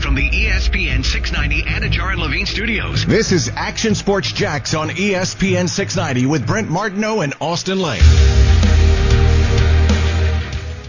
[0.00, 3.04] live from the ESPN 690 Anajar and Levine studios.
[3.06, 8.02] This is Action Sports Jax on ESPN 690 with Brent Martineau and Austin Lane.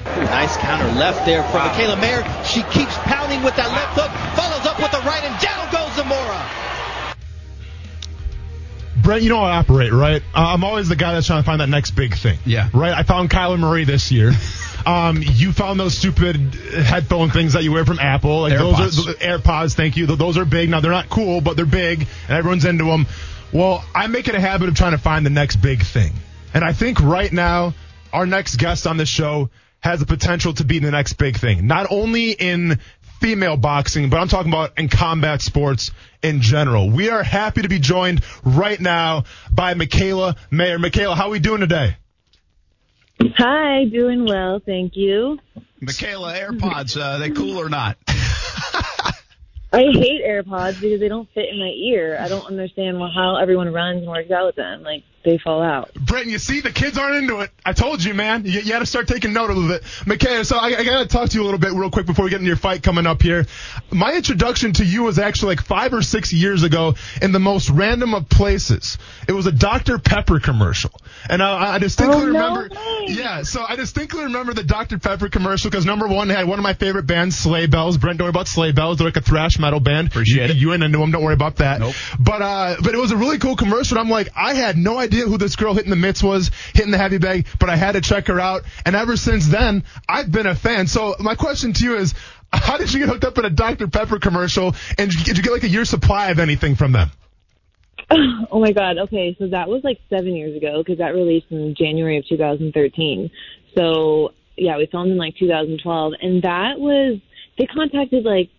[0.05, 2.23] Nice counter left there from Mikaela Mayer.
[2.45, 5.95] She keeps pounding with that left hook, follows up with the right, and down goes
[5.95, 6.61] Zamora.
[9.03, 10.21] Brent, you know how I operate, right?
[10.33, 12.37] Uh, I'm always the guy that's trying to find that next big thing.
[12.45, 12.69] Yeah.
[12.73, 12.93] Right?
[12.93, 14.31] I found Kyler Murray this year.
[14.85, 18.41] Um, you found those stupid headphone things that you wear from Apple.
[18.41, 18.77] Like AirPods.
[18.77, 20.05] Those are, AirPods, thank you.
[20.05, 20.69] Those are big.
[20.69, 23.07] Now, they're not cool, but they're big, and everyone's into them.
[23.53, 26.13] Well, I make it a habit of trying to find the next big thing.
[26.53, 27.73] And I think right now,
[28.13, 31.67] our next guest on this show has the potential to be the next big thing.
[31.67, 32.79] Not only in
[33.19, 35.91] female boxing, but I'm talking about in combat sports
[36.23, 36.89] in general.
[36.89, 40.79] We are happy to be joined right now by Mikaela Mayer.
[40.79, 41.95] Mikaela, how are we doing today?
[43.37, 45.37] Hi, doing well, thank you.
[45.81, 47.97] Mikaela, AirPods, uh, they cool or not?
[49.73, 52.17] I hate AirPods because they don't fit in my ear.
[52.19, 54.83] I don't understand how everyone runs and works out with them.
[54.83, 55.93] Like they fall out.
[55.93, 57.51] Brent, you see, the kids aren't into it.
[57.65, 58.45] I told you, man.
[58.45, 59.81] You, you got to start taking note of it.
[59.81, 59.83] bit.
[60.19, 62.25] Mikaela, so I, I got to talk to you a little bit real quick before
[62.25, 63.45] we get into your fight coming up here.
[63.91, 67.69] My introduction to you was actually like five or six years ago in the most
[67.69, 68.97] random of places.
[69.27, 69.99] It was a Dr.
[69.99, 70.91] Pepper commercial.
[71.29, 72.69] And I, I distinctly Oh, remember.
[72.69, 73.05] way.
[73.07, 74.97] Yeah, so I distinctly remember the Dr.
[74.99, 77.97] Pepper commercial because number one, they had one of my favorite bands, Sleigh Bells.
[77.97, 78.97] Brent, don't worry about Sleigh Bells.
[78.97, 80.07] They're like a thrash metal band.
[80.07, 80.57] Appreciate you, it.
[80.57, 81.11] You ain't into them.
[81.11, 81.79] Don't worry about that.
[81.79, 81.93] Nope.
[82.19, 83.97] But uh, but it was a really cool commercial.
[83.97, 86.91] And I'm like, I had no idea who this girl hitting the mitts was, hitting
[86.91, 88.63] the heavy bag, but I had to check her out.
[88.85, 90.87] And ever since then, I've been a fan.
[90.87, 92.13] So my question to you is,
[92.51, 93.87] how did you get hooked up in a Dr.
[93.87, 94.75] Pepper commercial?
[94.97, 97.11] And did you get like a year's supply of anything from them?
[98.53, 98.97] Oh my god.
[98.97, 103.31] Okay, so that was like seven years ago because that released in January of 2013.
[103.77, 107.19] So yeah, we filmed in like 2012, and that was
[107.57, 108.49] they contacted like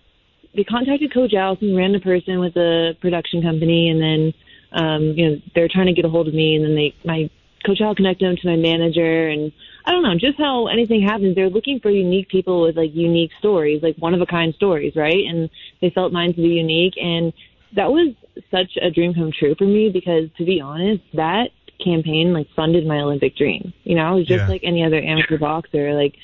[0.54, 4.32] they contacted Coach Al, some random person with a production company, and then
[4.74, 7.30] um, you know they're trying to get a hold of me, and then they my
[7.64, 9.52] Coach Al connected them to my manager, and
[9.84, 11.34] I don't know, just how anything happens.
[11.34, 14.94] They're looking for unique people with like unique stories, like one of a kind stories,
[14.96, 15.24] right?
[15.28, 15.48] And
[15.80, 17.32] they felt mine to be unique, and
[17.74, 18.14] that was
[18.50, 21.50] such a dream come true for me because to be honest, that
[21.82, 23.72] campaign like funded my Olympic dream.
[23.84, 24.48] You know, I was just Yeah.
[24.48, 26.14] like any other amateur boxer, like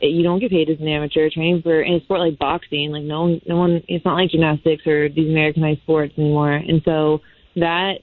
[0.00, 2.90] you don't get paid as an amateur training for in a sport like boxing.
[2.90, 3.82] Like no one, no one.
[3.88, 6.52] It's not like gymnastics or these Americanized sports anymore.
[6.52, 7.20] And so
[7.56, 8.00] that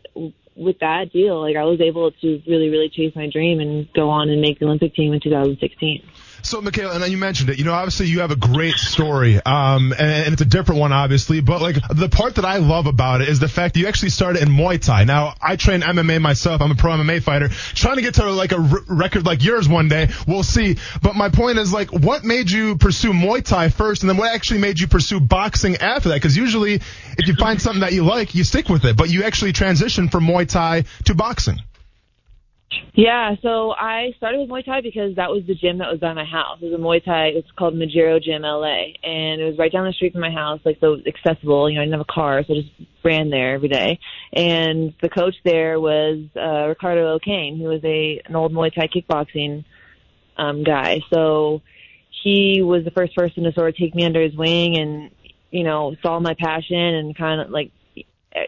[0.56, 4.10] with that deal, like I was able to really, really chase my dream and go
[4.10, 6.04] on and make the Olympic team in 2016.
[6.44, 7.60] So, Mikaela, and you mentioned it.
[7.60, 10.92] You know, obviously you have a great story, um, and, and it's a different one,
[10.92, 11.42] obviously.
[11.42, 14.10] But like the part that I love about it is the fact that you actually
[14.10, 15.04] started in Muay Thai.
[15.04, 16.62] Now, I train MMA myself.
[16.62, 17.50] I'm a pro MMA fighter.
[17.50, 20.78] Trying to get to like a r- record like yours one day, we'll see.
[21.02, 24.34] But my point is like, what made you pursue Muay Thai first, and then what
[24.34, 26.16] actually made you pursue boxing after that?
[26.16, 28.98] Because usually, if you find something that you like, you stick with it.
[28.98, 31.60] But you actually transitioned from Muay Thai to boxing.
[32.94, 36.14] Yeah, so I started with Muay Thai because that was the gym that was by
[36.14, 36.60] my house.
[36.62, 37.28] It was a Muay Thai.
[37.28, 40.60] It's called Majiro Gym LA, and it was right down the street from my house,
[40.66, 41.70] like so accessible.
[41.70, 42.72] You know, I didn't have a car, so I just
[43.04, 44.00] ran there every day.
[44.34, 48.88] And the coach there was uh, Ricardo O'Kane, who was a an old Muay Thai
[48.88, 49.64] kickboxing
[50.38, 51.02] um, guy.
[51.14, 51.62] So
[52.24, 55.12] he was the first person to sort of take me under his wing and
[55.50, 57.72] you know saw my passion and kind of like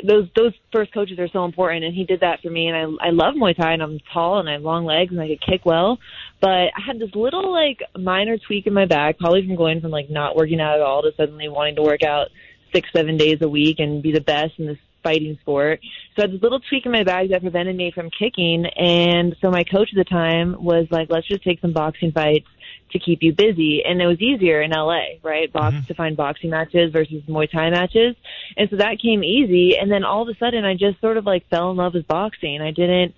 [0.07, 3.07] those those first coaches are so important and he did that for me and I
[3.07, 5.41] I love Muay Thai and I'm tall and I have long legs and I could
[5.41, 5.99] kick well
[6.39, 9.91] but I had this little like minor tweak in my back probably from going from
[9.91, 12.27] like not working out at all to suddenly wanting to work out
[12.73, 15.81] six seven days a week and be the best in this fighting sport.
[16.15, 19.35] So I had this little tweak in my back that prevented me from kicking and
[19.41, 22.47] so my coach at the time was like let's just take some boxing fights
[22.93, 23.83] to keep you busy.
[23.85, 25.51] And it was easier in LA, right?
[25.51, 25.85] Box mm-hmm.
[25.87, 28.15] to find boxing matches versus Muay Thai matches.
[28.55, 29.77] And so that came easy.
[29.77, 32.07] And then all of a sudden I just sort of like fell in love with
[32.07, 32.61] boxing.
[32.61, 33.13] I didn't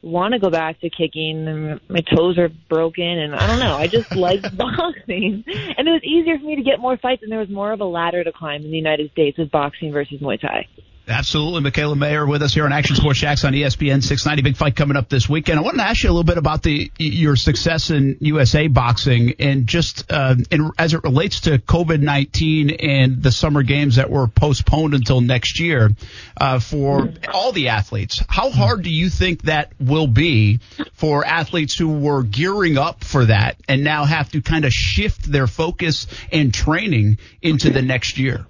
[0.00, 3.76] want to go back to kicking and my toes are broken and I don't know.
[3.76, 5.44] I just liked boxing.
[5.46, 7.80] And it was easier for me to get more fights and there was more of
[7.80, 10.66] a ladder to climb in the United States with boxing versus Muay Thai.
[11.08, 11.70] Absolutely.
[11.70, 14.42] Mikaela Mayer with us here on Action Sports Jax on ESPN 690.
[14.42, 15.58] Big fight coming up this weekend.
[15.58, 19.34] I wanted to ask you a little bit about the your success in USA boxing
[19.38, 24.10] and just uh, in, as it relates to COVID 19 and the summer games that
[24.10, 25.90] were postponed until next year
[26.38, 28.22] uh, for all the athletes.
[28.28, 30.60] How hard do you think that will be
[30.92, 35.30] for athletes who were gearing up for that and now have to kind of shift
[35.32, 38.44] their focus and training into the next year?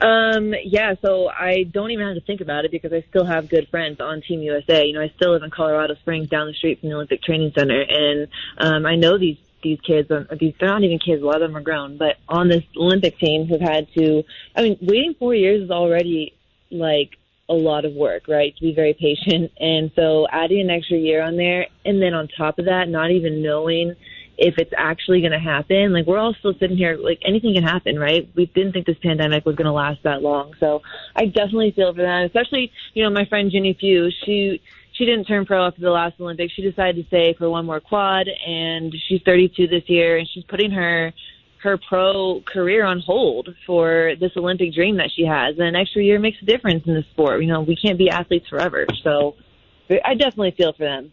[0.00, 3.48] Um, yeah, so I don't even have to think about it because I still have
[3.48, 4.86] good friends on Team USA.
[4.86, 7.52] You know, I still live in Colorado Springs down the street from the Olympic Training
[7.56, 11.26] Center and um I know these these kids, on these they're not even kids, a
[11.26, 14.22] lot of them are grown, but on this Olympic team who've had to.
[14.54, 16.34] I mean, waiting four years is already
[16.70, 17.16] like
[17.48, 18.54] a lot of work, right?
[18.54, 22.28] To be very patient, and so adding an extra year on there, and then on
[22.28, 23.96] top of that, not even knowing
[24.36, 25.92] if it's actually going to happen.
[25.92, 28.28] Like we're all still sitting here, like anything can happen, right?
[28.34, 30.82] We didn't think this pandemic was going to last that long, so
[31.14, 32.24] I definitely feel for that.
[32.24, 34.60] Especially, you know, my friend Ginny Fuchs, she
[34.92, 36.52] she didn't turn pro after the last Olympics.
[36.54, 40.44] She decided to stay for one more quad, and she's 32 this year, and she's
[40.44, 41.12] putting her
[41.62, 45.56] her pro career on hold for this Olympic dream that she has.
[45.58, 47.40] And an extra year makes a difference in the sport.
[47.40, 49.34] You know, we can't be athletes forever, so
[50.04, 51.12] I definitely feel for them.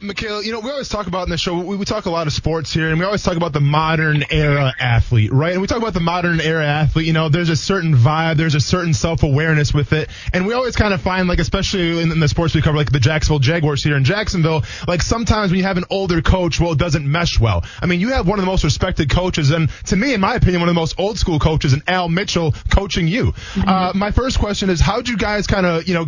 [0.00, 2.26] Michaela, you know, we always talk about in the show, we, we talk a lot
[2.26, 5.52] of sports here, and we always talk about the modern era athlete, right?
[5.52, 8.54] And we talk about the modern era athlete, you know, there's a certain vibe, there's
[8.54, 12.20] a certain self-awareness with it, and we always kind of find, like, especially in, in
[12.20, 15.64] the sports we cover, like the Jacksonville Jaguars here in Jacksonville, like sometimes when you
[15.64, 17.64] have an older coach, well, it doesn't mesh well.
[17.80, 20.34] I mean, you have one of the most respected coaches, and to me, in my
[20.34, 23.32] opinion, one of the most old school coaches, and Al Mitchell coaching you.
[23.32, 23.68] Mm-hmm.
[23.68, 26.06] Uh, my first question is, how'd you guys kind of, you know,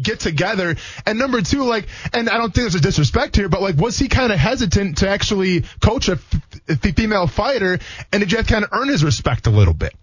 [0.00, 0.76] get together?
[1.06, 3.98] And number two, like, and I don't think there's a disrespect here, but like, was
[3.98, 7.78] he kind of hesitant to actually coach a f- female fighter?
[8.12, 9.94] And did you have to kind of earn his respect a little bit?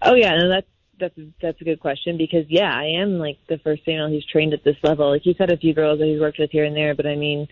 [0.00, 0.66] Oh yeah, no, that's
[0.98, 4.52] that's that's a good question because yeah, I am like the first female he's trained
[4.52, 5.10] at this level.
[5.10, 7.16] Like he's had a few girls that he's worked with here and there, but I
[7.16, 7.48] mean,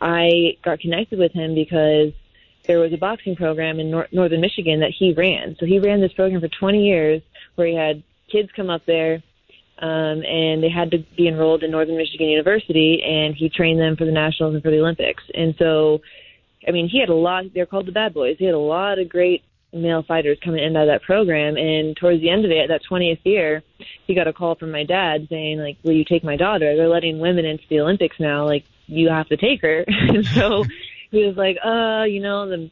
[0.00, 2.12] I got connected with him because
[2.66, 5.56] there was a boxing program in nor- northern Michigan that he ran.
[5.58, 7.22] So he ran this program for 20 years
[7.54, 9.22] where he had kids come up there
[9.78, 13.96] um, and they had to be enrolled in Northern Michigan University, and he trained them
[13.96, 15.22] for the nationals and for the Olympics.
[15.34, 16.00] And so,
[16.66, 17.44] I mean, he had a lot.
[17.54, 18.36] They're called the Bad Boys.
[18.38, 21.56] He had a lot of great male fighters coming in that program.
[21.56, 23.62] And towards the end of it, that 20th year,
[24.06, 26.74] he got a call from my dad saying, like, "Will you take my daughter?
[26.74, 28.46] They're letting women into the Olympics now.
[28.46, 30.64] Like, you have to take her." and so
[31.10, 32.70] he was like, "Uh, you know, the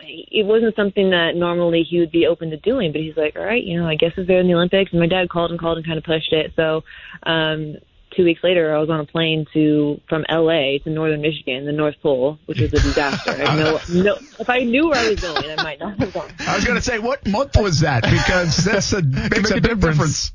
[0.00, 3.44] it wasn't something that normally he would be open to doing, but he's like, all
[3.44, 5.60] right, you know, I guess it's they're in the Olympics, and my dad called and
[5.60, 6.52] called and kind of pushed it.
[6.56, 6.82] So,
[7.22, 7.76] um,
[8.10, 11.72] two weeks later, I was on a plane to from LA to northern Michigan, the
[11.72, 13.32] North Pole, which was a disaster.
[13.32, 16.32] I know, no, if I knew where I was going, I might not have gone.
[16.40, 18.02] I was going to say, what month was that?
[18.02, 19.84] Because that's a makes a, a big difference.
[19.84, 20.32] difference.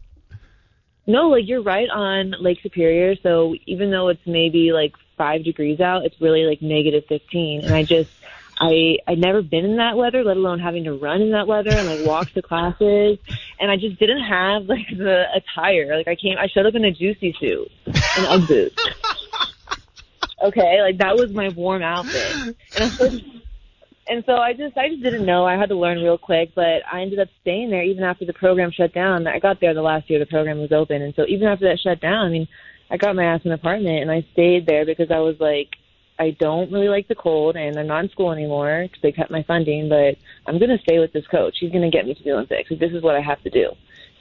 [1.07, 3.15] No, like you're right on Lake Superior.
[3.23, 7.65] So even though it's maybe like five degrees out, it's really like negative 15.
[7.65, 8.11] And I just,
[8.59, 11.71] I I'd never been in that weather, let alone having to run in that weather
[11.71, 13.17] and like walk to classes.
[13.59, 15.95] And I just didn't have like the attire.
[15.95, 18.83] Like I came, I showed up in a juicy suit and UGG boots.
[20.41, 22.55] Okay, like that was my warm outfit.
[22.77, 23.21] And, was,
[24.07, 25.45] and so I just I just didn't know.
[25.45, 28.33] I had to learn real quick, but I ended up staying there even after the
[28.33, 29.27] program shut down.
[29.27, 31.79] I got there the last year the program was open, and so even after that
[31.79, 32.47] shut down, I mean,
[32.89, 35.69] I got my ass in an apartment and I stayed there because I was like
[36.19, 39.31] I don't really like the cold, and I'm not in school anymore because they cut
[39.31, 39.87] my funding.
[39.87, 41.57] But I'm going to stay with this coach.
[41.59, 42.69] He's going to get me to the Olympics.
[42.69, 43.71] Like, this is what I have to do.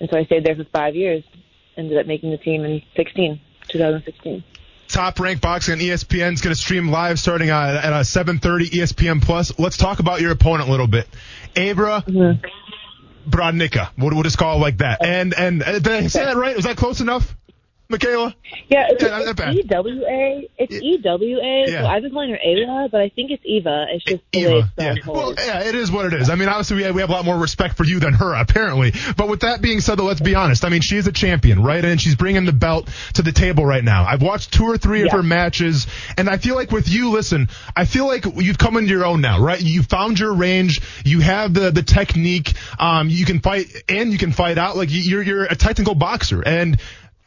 [0.00, 1.24] And so I stayed there for five years.
[1.76, 4.44] Ended up making the team in 16, 2016.
[4.88, 9.22] Top ranked Boxing on ESPN is going to stream live starting at, at 7:30 ESPN
[9.22, 9.58] Plus.
[9.58, 11.06] Let's talk about your opponent a little bit,
[11.56, 12.02] Abra.
[12.06, 12.46] Mm-hmm.
[13.28, 13.90] Brodnicka.
[13.98, 15.04] We'll, we'll just call it like that.
[15.04, 16.56] And and uh, did I say that right?
[16.56, 17.36] Was that close enough?
[17.90, 18.34] Mikaela?
[18.68, 20.42] Yeah, it's, yeah, it's EWA.
[20.58, 21.64] It's EWA.
[21.66, 21.82] Yeah.
[21.82, 23.86] So I've been calling her Ava, but I think it's Eva.
[23.90, 25.10] It's just the Eva, way it's yeah.
[25.10, 26.28] Well, yeah, it is what it is.
[26.28, 28.34] I mean, obviously we have, we have a lot more respect for you than her,
[28.34, 28.92] apparently.
[29.16, 30.66] But with that being said, though, let's be honest.
[30.66, 31.82] I mean, she is a champion, right?
[31.82, 34.04] And she's bringing the belt to the table right now.
[34.04, 35.06] I've watched two or three yeah.
[35.06, 35.86] of her matches,
[36.18, 39.22] and I feel like with you, listen, I feel like you've come into your own
[39.22, 39.60] now, right?
[39.60, 40.82] You found your range.
[41.06, 42.52] You have the the technique.
[42.78, 44.76] Um, you can fight and you can fight out.
[44.76, 46.78] Like you're you're a technical boxer, and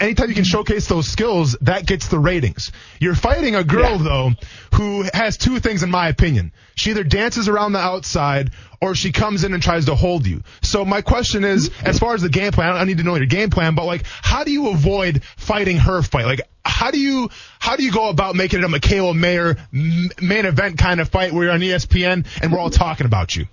[0.01, 0.50] anytime you can mm-hmm.
[0.50, 2.72] showcase those skills, that gets the ratings.
[3.00, 4.03] You're fighting a girl yeah.
[4.03, 4.31] though
[4.74, 6.51] who has two things in my opinion.
[6.75, 10.41] She either dances around the outside or she comes in and tries to hold you.
[10.62, 11.88] So my question is, mm-hmm.
[11.88, 13.86] as far as the game plan, I don't need to know your game plan, but
[13.86, 16.25] like, how do you avoid fighting her fight?
[16.25, 17.29] Like, how do you
[17.60, 21.31] how do you go about making it a Mikaela Mayer main event kind of fight
[21.31, 23.48] where you're on ESPN and we're all talking about you?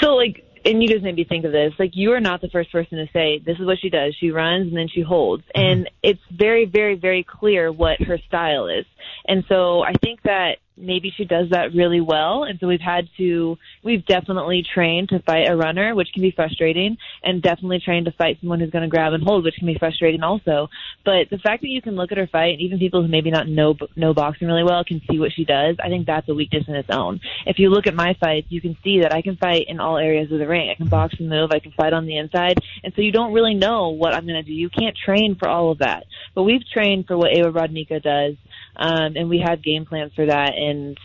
[0.00, 1.72] So like and you just made me think of this.
[1.78, 4.14] Like you are not the first person to say this is what she does.
[4.18, 5.60] She runs and then she holds, mm-hmm.
[5.60, 8.84] and it's very, very, very clear what her style is.
[9.26, 12.44] And so I think that maybe she does that really well.
[12.44, 16.30] And so we've had to, we've definitely trained to fight a runner, which can be
[16.30, 19.66] frustrating, and definitely trained to fight someone who's going to grab and hold, which can
[19.66, 20.68] be frustrating also.
[21.04, 23.30] But the fact that you can look at her fight, and even people who maybe
[23.30, 25.76] not know know boxing really well can see what she does.
[25.82, 27.20] I think that's a weakness in its own.
[27.46, 29.96] If you look at my fights, you can see that I can fight in all
[29.96, 30.70] areas of the ring.
[30.70, 31.50] I can box and move.
[31.52, 34.42] I can fight on the inside, and so you don't really know what I'm going
[34.42, 34.52] to do.
[34.52, 36.04] You can't train for all of that.
[36.34, 38.36] But we've trained for what Ava Brodnicka does
[38.76, 40.54] um, and we had game plans for that.
[40.54, 40.98] And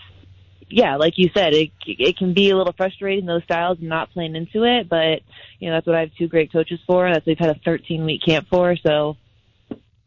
[0.70, 4.12] yeah, like you said, it it can be a little frustrating those styles and not
[4.12, 5.22] playing into it, but
[5.60, 7.08] you know that's what I have two great coaches for.
[7.08, 9.18] That's what we've had a 13 week camp for, so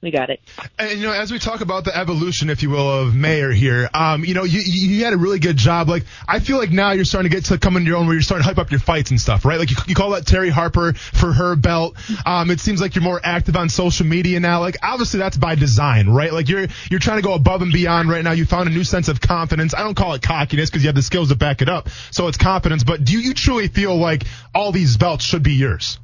[0.05, 0.41] we got it.
[0.79, 3.89] And you know, as we talk about the evolution, if you will, of Mayer here,
[3.93, 5.89] um, you know, you, you had a really good job.
[5.89, 8.15] Like, I feel like now you're starting to get to come into your own where
[8.15, 9.59] you're starting to hype up your fights and stuff, right?
[9.59, 11.97] Like, you, you call that Terri Harper for her belt.
[12.25, 14.61] Um, it seems like you're more active on social media now.
[14.61, 16.33] Like, obviously that's by design, right?
[16.33, 18.33] Like, you're, you're trying to go above and beyond right now.
[18.33, 19.75] You found a new sense of confidence.
[19.75, 21.89] I don't call it cockiness because you have the skills to back it up.
[22.11, 22.85] So it's confidence.
[22.85, 25.99] But do you truly feel like all these belts should be yours?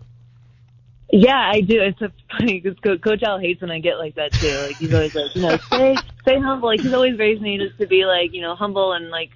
[1.12, 1.81] Yeah, I do.
[1.81, 4.57] It's so funny because Co- Coach Al hates when I get like that too.
[4.59, 6.69] Like he's always like, you know, stay stay humble.
[6.69, 9.31] Like he's always raised me just to be like, you know, humble and like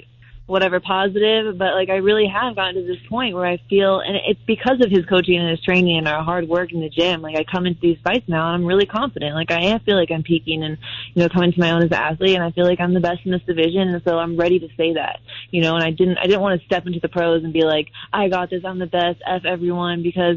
[0.47, 1.59] whatever positive.
[1.59, 4.81] But like I really have gotten to this point where I feel, and it's because
[4.85, 7.23] of his coaching and his training and our hard work in the gym.
[7.23, 9.35] Like I come into these fights now and I'm really confident.
[9.35, 10.79] Like I feel like I'm peaking and
[11.15, 13.01] you know coming to my own as an athlete, and I feel like I'm the
[13.01, 15.19] best in this division, and so I'm ready to say that.
[15.51, 17.65] You know, and I didn't I didn't want to step into the pros and be
[17.65, 20.37] like, I got this, I'm the best, f everyone, because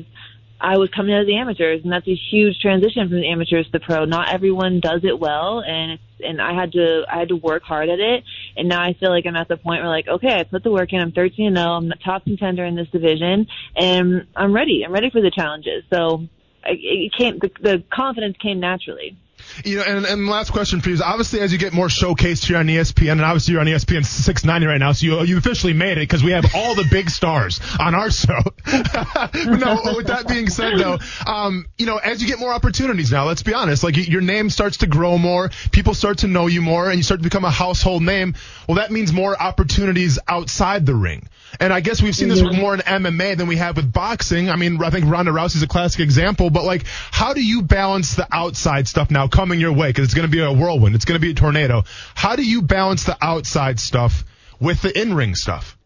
[0.59, 3.67] I was coming out of the amateurs, and that's a huge transition from the amateurs
[3.67, 4.05] to the pro.
[4.05, 7.63] Not everyone does it well, and it's, and I had to I had to work
[7.63, 8.23] hard at it.
[8.55, 10.71] And now I feel like I'm at the point where like, okay, I put the
[10.71, 10.99] work in.
[10.99, 11.67] I'm 13 and 0.
[11.69, 14.83] I'm the top contender in this division, and I'm ready.
[14.83, 15.83] I'm ready for the challenges.
[15.91, 16.27] So
[16.65, 17.37] it came.
[17.39, 19.15] The, the confidence came naturally.
[19.63, 22.45] You know, and, and last question for you is obviously as you get more showcased
[22.45, 25.73] here on ESPN, and obviously you're on ESPN 690 right now, so you you officially
[25.73, 28.39] made it because we have all the big stars on our show.
[28.67, 33.25] no, with that being said though, um, you know, as you get more opportunities now,
[33.25, 36.61] let's be honest, like your name starts to grow more, people start to know you
[36.61, 38.35] more, and you start to become a household name.
[38.67, 41.27] Well, that means more opportunities outside the ring.
[41.59, 44.49] And I guess we've seen this more in MMA than we have with boxing.
[44.49, 48.15] I mean, I think Ronda Rousey's a classic example, but like, how do you balance
[48.15, 49.91] the outside stuff now coming your way?
[49.93, 50.95] Cause it's going to be a whirlwind.
[50.95, 51.83] It's going to be a tornado.
[52.13, 54.23] How do you balance the outside stuff
[54.59, 55.77] with the in-ring stuff?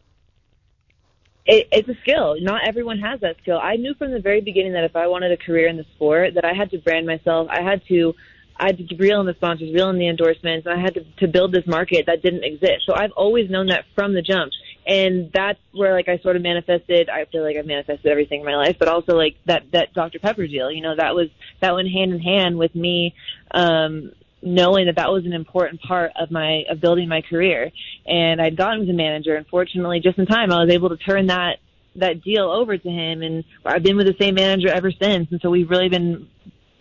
[1.46, 2.36] It, it's a skill.
[2.40, 3.58] Not everyone has that skill.
[3.58, 6.36] I knew from the very beginning that if I wanted a career in the sport,
[6.36, 7.48] that I had to brand myself.
[7.50, 8.14] I had to
[8.62, 11.04] I had to reel in the sponsors, reel in the endorsements, and I had to,
[11.22, 12.86] to build this market that didn't exist.
[12.86, 14.52] So I've always known that from the jump
[14.86, 17.10] and that's where like I sort of manifested.
[17.10, 20.20] I feel like I've manifested everything in my life, but also like that that Dr
[20.20, 20.72] Pepper deal.
[20.72, 23.14] You know, that was that went hand in hand with me
[23.52, 24.12] um,
[24.42, 27.72] knowing that that was an important part of my of building my career.
[28.06, 31.28] And I'd gotten to manager, and fortunately, just in time, I was able to turn
[31.28, 31.58] that
[31.96, 35.28] that deal over to him, and I've been with the same manager ever since.
[35.32, 36.28] And so we've really been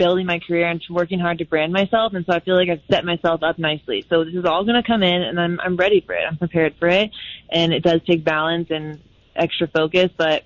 [0.00, 2.14] building my career and working hard to brand myself.
[2.14, 4.06] And so I feel like I've set myself up nicely.
[4.08, 6.22] So this is all going to come in and I'm, I'm ready for it.
[6.26, 7.10] I'm prepared for it.
[7.50, 8.98] And it does take balance and
[9.36, 10.44] extra focus, but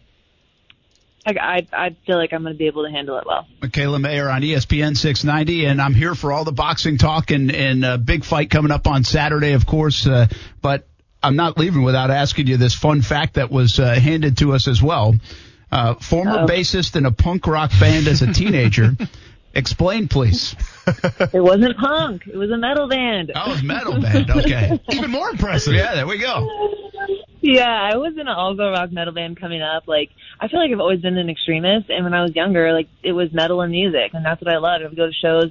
[1.25, 3.46] I, I, I feel like I'm going to be able to handle it well.
[3.61, 7.84] Mikaela Mayer on ESPN 690, and I'm here for all the boxing talk and, and
[7.84, 10.04] a big fight coming up on Saturday, of course.
[10.04, 10.26] Uh,
[10.61, 10.88] but
[11.23, 14.66] I'm not leaving without asking you this fun fact that was uh, handed to us
[14.66, 15.14] as well.
[15.70, 16.46] Uh, former oh.
[16.46, 18.96] bassist in a punk rock band as a teenager.
[19.54, 20.56] Explain, please.
[20.87, 22.26] it wasn't punk.
[22.26, 23.32] It was a metal band.
[23.34, 24.30] Oh, it was metal band.
[24.30, 24.80] Okay.
[24.90, 25.75] Even more impressive.
[25.75, 26.75] Yeah, there we go.
[27.40, 29.87] Yeah, I was in an all-girl rock metal band coming up.
[29.87, 32.88] Like, I feel like I've always been an extremist, and when I was younger, like,
[33.02, 34.82] it was metal and music, and that's what I loved.
[34.82, 35.50] I would go to shows,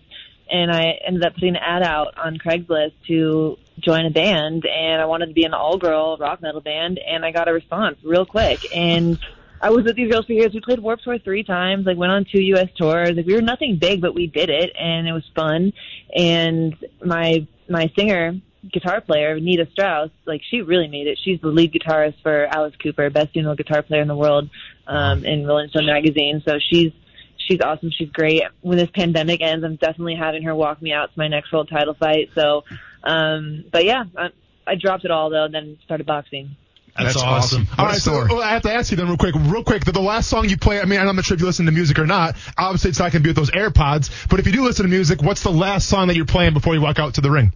[0.50, 5.02] and I ended up putting an ad out on Craigslist to join a band, and
[5.02, 8.26] I wanted to be an all-girl rock metal band, and I got a response real
[8.26, 9.20] quick, and
[9.64, 10.54] I was with these girls for years.
[10.54, 12.68] We played Warped Tour three times, like went on two U.S.
[12.78, 13.12] tours.
[13.16, 15.72] Like we were nothing big, but we did it, and it was fun.
[16.14, 18.34] And my my singer,
[18.74, 21.18] guitar player, Nita Strauss, like she really made it.
[21.24, 24.50] She's the lead guitarist for Alice Cooper, best female guitar player in the world,
[24.86, 26.44] um, in Rolling Stone magazine.
[26.46, 26.92] So she's
[27.38, 27.90] she's awesome.
[27.90, 28.44] She's great.
[28.60, 31.70] When this pandemic ends, I'm definitely having her walk me out to my next world
[31.70, 32.32] title fight.
[32.36, 32.66] So,
[33.06, 34.30] um, but yeah, I,
[34.68, 36.58] I dropped it all though, and then started boxing.
[36.98, 37.64] That's, That's awesome.
[37.64, 37.80] awesome.
[37.80, 39.92] All right, so well, I have to ask you then real quick, real quick, the,
[39.92, 41.98] the last song you play, I mean, I'm not sure if you listen to music
[41.98, 42.36] or not.
[42.56, 44.90] Obviously, it's not going to be with those AirPods, but if you do listen to
[44.90, 47.52] music, what's the last song that you're playing before you walk out to the ring?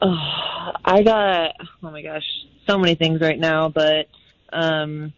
[0.00, 0.16] Oh,
[0.84, 2.24] I got, oh my gosh,
[2.66, 4.08] so many things right now, but,
[4.52, 5.12] um,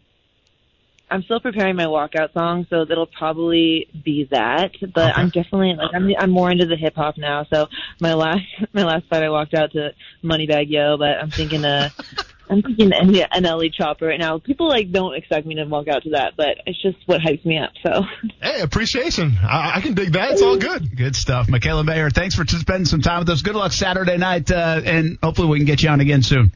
[1.11, 4.71] I'm still preparing my walkout song, so that'll probably be that.
[4.81, 5.21] But okay.
[5.21, 7.45] I'm definitely like I'm I'm more into the hip hop now.
[7.53, 7.67] So
[7.99, 9.91] my last my last fight I walked out to
[10.23, 11.89] Moneybagg Yo, but I'm thinking uh
[12.49, 14.37] I'm thinking NLE Choppa right now.
[14.39, 17.45] People like don't expect me to walk out to that, but it's just what hypes
[17.45, 17.71] me up.
[17.83, 18.03] So
[18.41, 19.37] hey, appreciation.
[19.41, 20.31] I, I can dig that.
[20.31, 20.95] It's all good.
[20.95, 22.09] Good stuff, Mikaela Mayer.
[22.09, 23.41] Thanks for spending some time with us.
[23.41, 26.51] Good luck Saturday night, uh, and hopefully we can get you on again soon.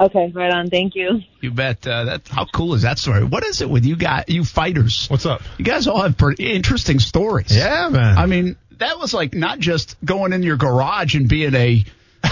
[0.00, 0.70] Okay, right on.
[0.70, 1.20] Thank you.
[1.40, 1.86] You bet.
[1.86, 3.24] Uh, that how cool is that story?
[3.24, 5.06] What is it with you guys, you fighters?
[5.08, 5.42] What's up?
[5.58, 7.54] You guys all have pretty interesting stories.
[7.56, 8.16] Yeah, man.
[8.18, 11.84] I mean, that was like not just going in your garage and being a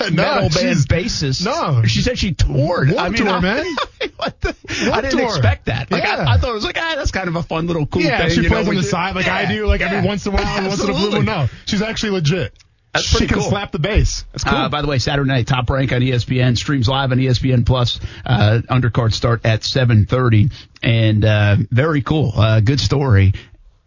[0.00, 1.44] no, metal band she's- bassist.
[1.44, 1.84] no.
[1.86, 2.88] she said she toured.
[2.90, 3.66] Warped I mean, tour, I, man.
[4.16, 4.56] what the,
[4.92, 5.26] I didn't tour.
[5.28, 5.90] expect that.
[5.90, 6.24] Like Yeah.
[6.28, 8.18] I, I thought it was like, ah, that's kind of a fun little cool Yeah,
[8.18, 8.30] thing.
[8.30, 8.86] she you plays know, on the do.
[8.88, 9.92] side like I do, like yeah.
[9.92, 11.28] every once in a while, and once in a blue moon.
[11.28, 11.32] Absolutely.
[11.32, 12.54] No, she's actually legit.
[12.94, 13.50] That's she pretty can cool.
[13.50, 14.24] slap the bass.
[14.32, 14.56] That's cool.
[14.56, 18.00] Uh, by the way, Saturday night top rank on ESPN streams live on ESPN Plus.
[18.24, 20.50] Uh, undercard start at seven thirty,
[20.82, 22.32] and uh, very cool.
[22.36, 23.32] Uh, good story.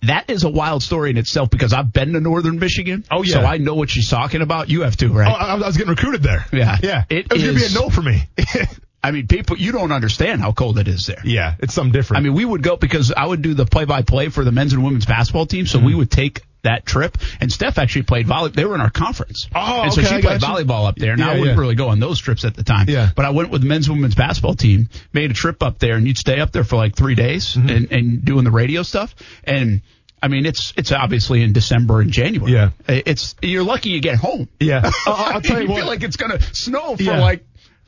[0.03, 3.03] That is a wild story in itself because I've been to Northern Michigan.
[3.09, 3.33] Oh, yeah.
[3.33, 4.69] so I know what she's talking about.
[4.69, 5.27] You have too, right?
[5.27, 6.45] oh, I, I was getting recruited there.
[6.53, 6.77] Yeah.
[6.83, 7.03] yeah.
[7.09, 8.21] It It, was gonna be a no for me.
[9.03, 11.21] I mean, people, you don't understand how cold it is there.
[11.23, 12.19] yeah, it's something different.
[12.19, 14.83] I mean, we would go because I would do the play-by-play for the men's and
[14.83, 15.97] women's basketball team, so we Mm-hmm.
[15.99, 17.17] would take that trip.
[17.41, 18.53] And Steph actually played volleyball.
[18.53, 19.47] They were in our conference.
[19.55, 21.15] Oh, and so okay, she played volleyball up there.
[21.15, 21.61] Now Yeah, I wouldn't yeah.
[21.61, 22.87] really go on those trips at the time.
[22.89, 23.09] Yeah.
[23.15, 26.05] But I went with the men's women's basketball team, made a trip up there, and
[26.07, 27.69] you'd stay up there for like three days Mm-hmm.
[27.69, 29.15] and, and doing the radio stuff.
[29.43, 29.81] And
[30.21, 32.51] I mean, it's it's obviously in December and January.
[32.51, 32.69] Yeah.
[32.87, 34.47] It's you're lucky you get home.
[34.59, 37.19] yeah, I'll, I'll tell you you feel like it's gonna snow for Yeah.
[37.21, 37.45] like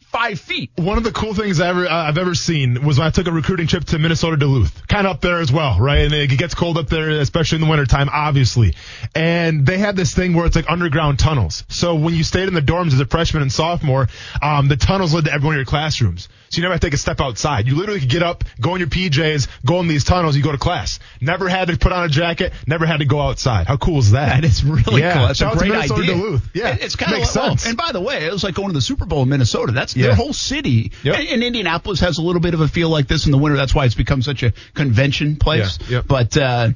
[0.10, 0.72] five feet.
[0.76, 3.28] one of the cool things I ever uh, I've ever seen was when I took
[3.28, 6.00] a recruiting trip to Minnesota Duluth, kind of up there as well, right?
[6.00, 8.74] And it gets cold up there, especially in the wintertime, obviously.
[9.14, 11.64] And they had this thing where it's like underground tunnels.
[11.70, 14.08] So when you stayed in the dorms as a freshman and sophomore,
[14.42, 16.28] um, the tunnels led to every one of your classrooms.
[16.50, 17.68] So you never have to take a step outside.
[17.68, 20.52] You literally could get up, go in your PJs, go in these tunnels, you go
[20.52, 21.00] to class.
[21.22, 23.68] Never had to put on a jacket, never had to go outside.
[23.68, 24.42] How cool is that?
[24.42, 25.14] That is really Yeah.
[25.14, 25.28] cool.
[25.28, 26.06] That's Shout a great idea.
[26.16, 26.50] Duluth.
[26.54, 26.70] Yeah.
[26.76, 27.66] It- it's kind of Makes like, sense.
[27.68, 29.72] and by the way, it was like going to the Super Bowl in Minnesota.
[29.74, 30.92] That's their whole city.
[31.04, 31.16] Yep.
[31.20, 33.56] And, and Indianapolis has a little bit of a feel like this in the winter.
[33.58, 35.78] That's why it's become such a convention place.
[35.88, 35.98] Yeah.
[35.98, 36.06] Yep.
[36.08, 36.70] But uh,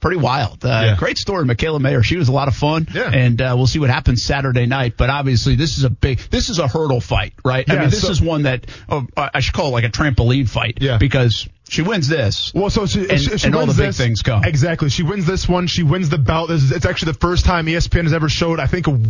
[0.00, 0.64] pretty wild.
[0.64, 0.96] Uh, Yeah.
[0.96, 2.02] Great story, Mikaela Mayer.
[2.02, 2.88] She was a lot of fun.
[2.92, 3.10] Yeah.
[3.10, 4.94] And uh, we'll see what happens Saturday night.
[4.96, 6.18] But obviously, this is a big.
[6.18, 7.68] This is a hurdle fight, right?
[7.70, 10.48] I mean, this so- is one that oh, I should call it like a trampoline
[10.48, 10.78] fight.
[10.80, 10.98] Yeah.
[10.98, 12.52] Because she wins this.
[12.52, 13.96] Well, so she, And- she, she and all wins the big this.
[13.96, 14.42] things come.
[14.44, 14.90] Exactly.
[14.90, 15.68] She wins this one.
[15.68, 16.48] She wins the belt.
[16.48, 19.00] This is, it's actually the first time ESPN has ever showed, I think, a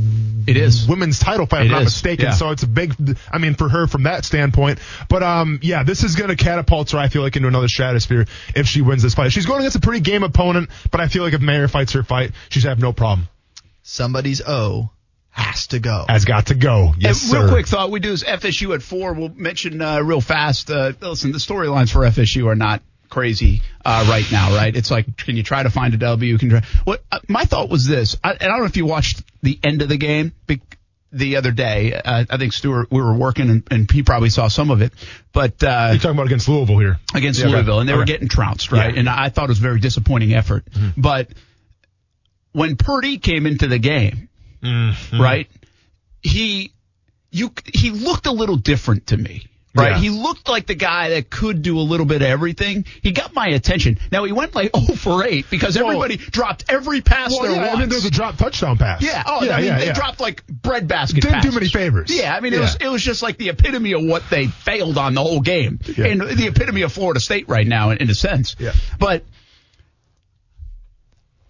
[0.46, 0.86] It is.
[0.86, 2.26] women's title fight, if It I'm not is, mistaken.
[2.26, 2.32] yeah.
[2.32, 2.94] So it's a big,
[3.32, 4.78] I mean, for her from that standpoint.
[5.08, 8.26] But, um, yeah, this is going to catapult her, I feel like, into another stratosphere
[8.54, 9.32] if she wins this fight.
[9.32, 12.02] She's going against a pretty game opponent, but I feel like if Mayer fights her
[12.02, 13.26] fight, she'd have no problem.
[13.82, 14.90] Somebody's O
[15.30, 16.04] has to go.
[16.08, 16.92] Has got to go.
[16.98, 17.52] Yes, And real sir.
[17.54, 19.12] quick thought we do is FSU at four.
[19.14, 20.70] We'll mention uh, real fast.
[20.70, 24.74] Uh, listen, the storylines for FSU are not crazy uh, right now, right?
[24.74, 26.36] It's like, can you try to find a W?
[26.38, 26.62] Can try?
[26.84, 29.58] What uh, my thought was this, I, and I don't know if you watched the
[29.62, 30.78] end of the game bec-
[31.12, 31.92] the other day.
[31.94, 34.92] Uh, I think Stuart, we were working, and, and he probably saw some of it,
[35.32, 35.62] but.
[35.62, 36.98] Uh, You're talking about against Louisville here.
[37.14, 37.54] against Yeah, okay.
[37.56, 38.12] Louisville, and they were Okay.
[38.12, 38.92] getting trounced, right?
[38.94, 39.00] Yeah.
[39.00, 40.64] And I thought it was a very disappointing effort.
[40.70, 41.00] Mm-hmm.
[41.00, 41.28] But
[42.52, 44.28] when Purdy came into the game,
[44.62, 45.20] Mm-hmm.
[45.20, 45.48] right,
[46.22, 46.72] he
[47.30, 49.46] you he looked a little different to me.
[49.72, 49.98] Right, Yeah.
[49.98, 52.86] he looked like the guy that could do a little bit of everything.
[53.04, 54.00] He got my attention.
[54.10, 57.52] Now he went like 0 for 8 because Well- everybody dropped every pass Well, there
[57.52, 57.76] yeah, was.
[57.76, 59.00] I mean, there was a drop touchdown pass.
[59.00, 59.22] Yeah.
[59.24, 61.22] Oh, yeah, I mean, yeah, they dropped like breadbasket.
[61.22, 62.12] Didn't do many favors.
[62.12, 62.34] Yeah.
[62.34, 65.14] I mean, it was it was just like the epitome of what they failed on
[65.14, 68.56] the whole game, and the epitome of Florida State right now, in, in a sense.
[68.58, 68.72] Yeah.
[68.98, 69.22] But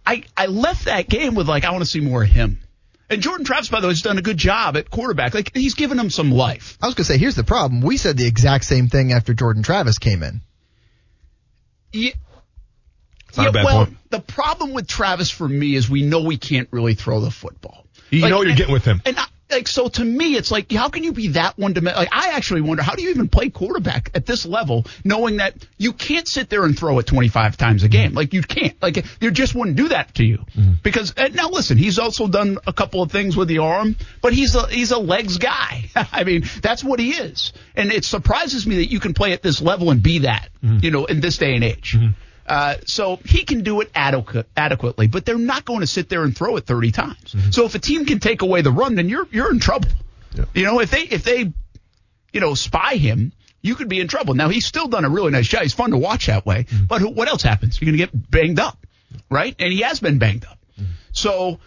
[0.06, 2.60] I I left that game with like I want to see more of him.
[3.10, 5.34] And Jordan Travis, by the way, has done a good job at quarterback.
[5.34, 6.78] Like he's given him some life.
[6.80, 7.80] I was gonna say, here's the problem.
[7.80, 10.42] We said the exact same thing after Jordan Travis came in.
[11.92, 12.12] Yeah.
[13.36, 13.98] not a bad well, point.
[14.10, 17.84] the problem with Travis for me is we know we can't really throw the football.
[18.10, 19.02] You know what you're and- getting with him.
[19.04, 22.02] And I, like so to me, it's like how can you be that one dimensional?
[22.02, 25.54] Like I actually wonder how do you even play quarterback at this level, knowing that
[25.78, 28.14] you can't sit there and throw it 25 times a game.
[28.14, 28.80] Like you can't.
[28.82, 30.74] Like you just wouldn't do that to you Mm-hmm.
[30.82, 34.32] because and now listen, he's also done a couple of things with the arm, but
[34.32, 35.90] he's a he's a legs guy.
[35.94, 39.42] I mean that's what he is, and it surprises me that you can play at
[39.42, 40.48] this level and be that.
[40.64, 40.78] Mm-hmm.
[40.84, 41.96] You know, in this day and age.
[42.50, 46.24] Uh, so he can do it adequate, adequately, but they're not going to sit there
[46.24, 47.32] and throw it 30 times.
[47.32, 47.52] Mm-hmm.
[47.52, 49.88] So if a team can take away the run, then you're you're in trouble.
[50.52, 51.52] You know, if they if they
[52.32, 53.30] you know spy him,
[53.62, 54.34] you could be in trouble.
[54.34, 55.62] Now he's still done a really nice job.
[55.62, 56.64] He's fun to watch that way.
[56.64, 56.86] Mm-hmm.
[56.86, 57.80] But who, what else happens?
[57.80, 58.84] You're going to get banged up,
[59.30, 59.54] right?
[59.60, 60.58] And he has been banged up.
[60.72, 60.90] Mm-hmm.
[61.12, 61.60] So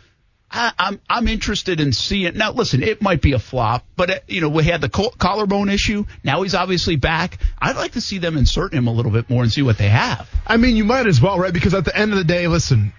[0.53, 2.37] I, I'm I'm interested in seeing.
[2.37, 5.13] Now, listen, it might be a flop, but uh, you know we had the col-
[5.17, 6.05] collarbone issue.
[6.23, 7.39] Now he's obviously back.
[7.59, 9.89] I'd like to see them insert him a little bit more and see what they
[9.89, 10.29] have.
[10.45, 11.53] I mean, you might as well, right?
[11.53, 12.93] Because at the end of the day, listen,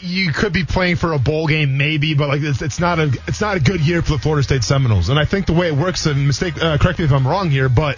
[0.00, 3.12] you could be playing for a bowl game, maybe, but like it's, it's not a
[3.28, 5.08] it's not a good year for the Florida State Seminoles.
[5.08, 7.48] And I think the way it works, and mistake, uh, correct me if I'm wrong
[7.48, 7.96] here, but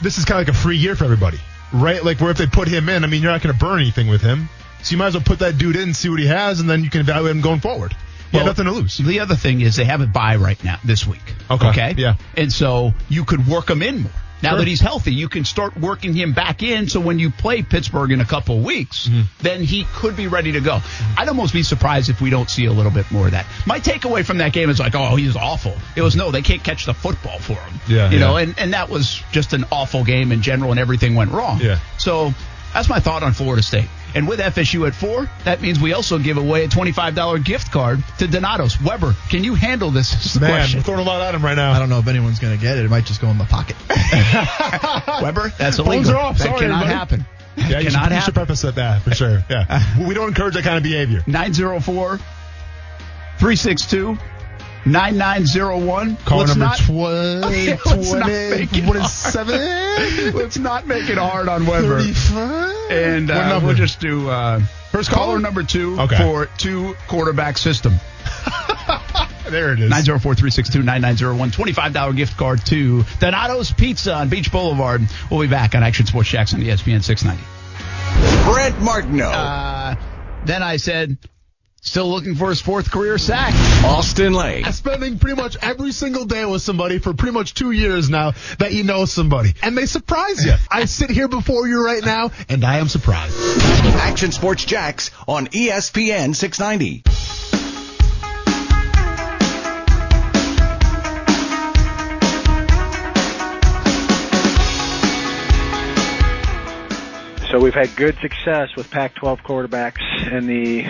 [0.00, 1.38] this is kind of like a free year for everybody,
[1.74, 2.02] right?
[2.02, 4.08] Like where if they put him in, I mean, you're not going to burn anything
[4.08, 4.48] with him,
[4.82, 6.70] so you might as well put that dude in, and see what he has, and
[6.70, 7.94] then you can evaluate him going forward.
[8.32, 8.96] Yeah, Well, nothing to lose.
[8.98, 11.34] The other thing is they have a bye right now this week.
[11.50, 11.68] Okay.
[11.68, 11.94] Okay.
[11.98, 12.14] Yeah.
[12.36, 14.12] And so you could work them in more.
[14.42, 14.58] Now Sure.
[14.60, 16.88] that he's healthy, you can start working him back in.
[16.88, 19.20] So when you play Pittsburgh in a couple of weeks, Mm-hmm.
[19.42, 20.80] then he could be ready to go.
[21.18, 23.44] I'd almost be surprised if we don't see a little bit more of that.
[23.66, 25.76] My takeaway from that game is like, oh, he's awful.
[25.94, 27.80] It was no, they can't catch the football for him.
[27.86, 31.16] Yeah, you know, and and that was just an awful game in general, and everything
[31.16, 31.60] went wrong.
[31.60, 31.78] Yeah.
[31.98, 32.32] So
[32.72, 33.88] that's my thought on Florida State.
[34.14, 37.70] And with FSU at four, that means we also give away a twenty-five dollar gift
[37.70, 38.82] card to Donatos.
[38.84, 40.10] Weber, can you handle this?
[40.12, 40.78] This is the Man, question.
[40.80, 41.72] we're throwing a lot at him right now.
[41.72, 42.84] I don't know if anyone's going to get it.
[42.84, 43.76] It might just go in my pocket.
[45.22, 46.12] Weber, that's Phones illegal.
[46.12, 46.38] are off.
[46.38, 46.92] That Sorry, cannot everybody.
[46.98, 47.26] happen.
[47.56, 48.34] Yeah, you should, cannot you should happen.
[48.34, 49.44] preface at that for sure.
[49.50, 51.22] Yeah, we don't encourage that kind of behavior.
[51.26, 52.18] 904
[53.38, 54.16] 362
[54.86, 56.16] 9901.
[56.24, 56.78] Caller Let's number not,
[57.42, 62.00] 20, Okay, let's not make it 27, Let's not make it hard on Weber.
[62.00, 62.90] 35.
[62.90, 63.66] And uh, number?
[63.68, 65.38] we'll just do uh, First caller caller?
[65.40, 66.16] number two Okay.
[66.16, 67.94] for two quarterback system.
[69.48, 69.90] There it is.
[69.90, 71.50] 904 362 9901.
[71.50, 75.02] $25 gift card to Donato's Pizza on Beach Boulevard.
[75.28, 77.42] We'll be back on Action Sports Jax on ESPN 690.
[78.44, 79.96] Brent Martineau, Uh,
[80.44, 81.18] then I said,
[81.80, 83.54] still looking for his fourth career sack.
[83.84, 88.10] Austin Lane, spending pretty much every single day with somebody for pretty much two years
[88.10, 89.54] now that you know somebody.
[89.62, 90.54] And they surprise you.
[90.70, 93.36] I sit here before you right now, and I am surprised.
[93.96, 97.02] Action Sports Jax on ESPN 690.
[107.50, 110.84] So we've had good success with Pac-12 quarterbacks in the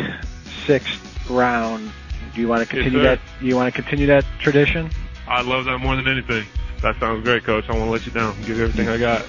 [0.67, 1.93] sixth round.
[2.35, 3.17] Do you want to continue sir.
[3.17, 3.21] that?
[3.41, 4.91] Do you want to continue that tradition?
[5.27, 6.45] I love that more than anything.
[6.83, 7.69] That sounds great, Coach.
[7.69, 8.37] I won't let you down.
[8.43, 9.25] Give you everything I got.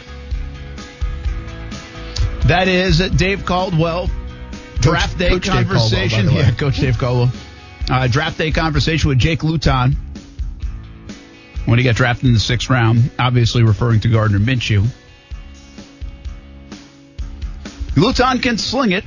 [2.48, 4.10] That is Dave Caldwell.
[4.80, 6.26] Draft day Coach Dave Caldwell, conversation.
[6.26, 6.42] by the way.
[6.44, 7.32] yeah, Coach Dave Caldwell.
[7.90, 9.96] Uh, draft day conversation with Jake Luton
[11.66, 14.88] when he got drafted in the sixth round, obviously referring to Gardner Minshew.
[17.96, 19.04] Luton can sling it.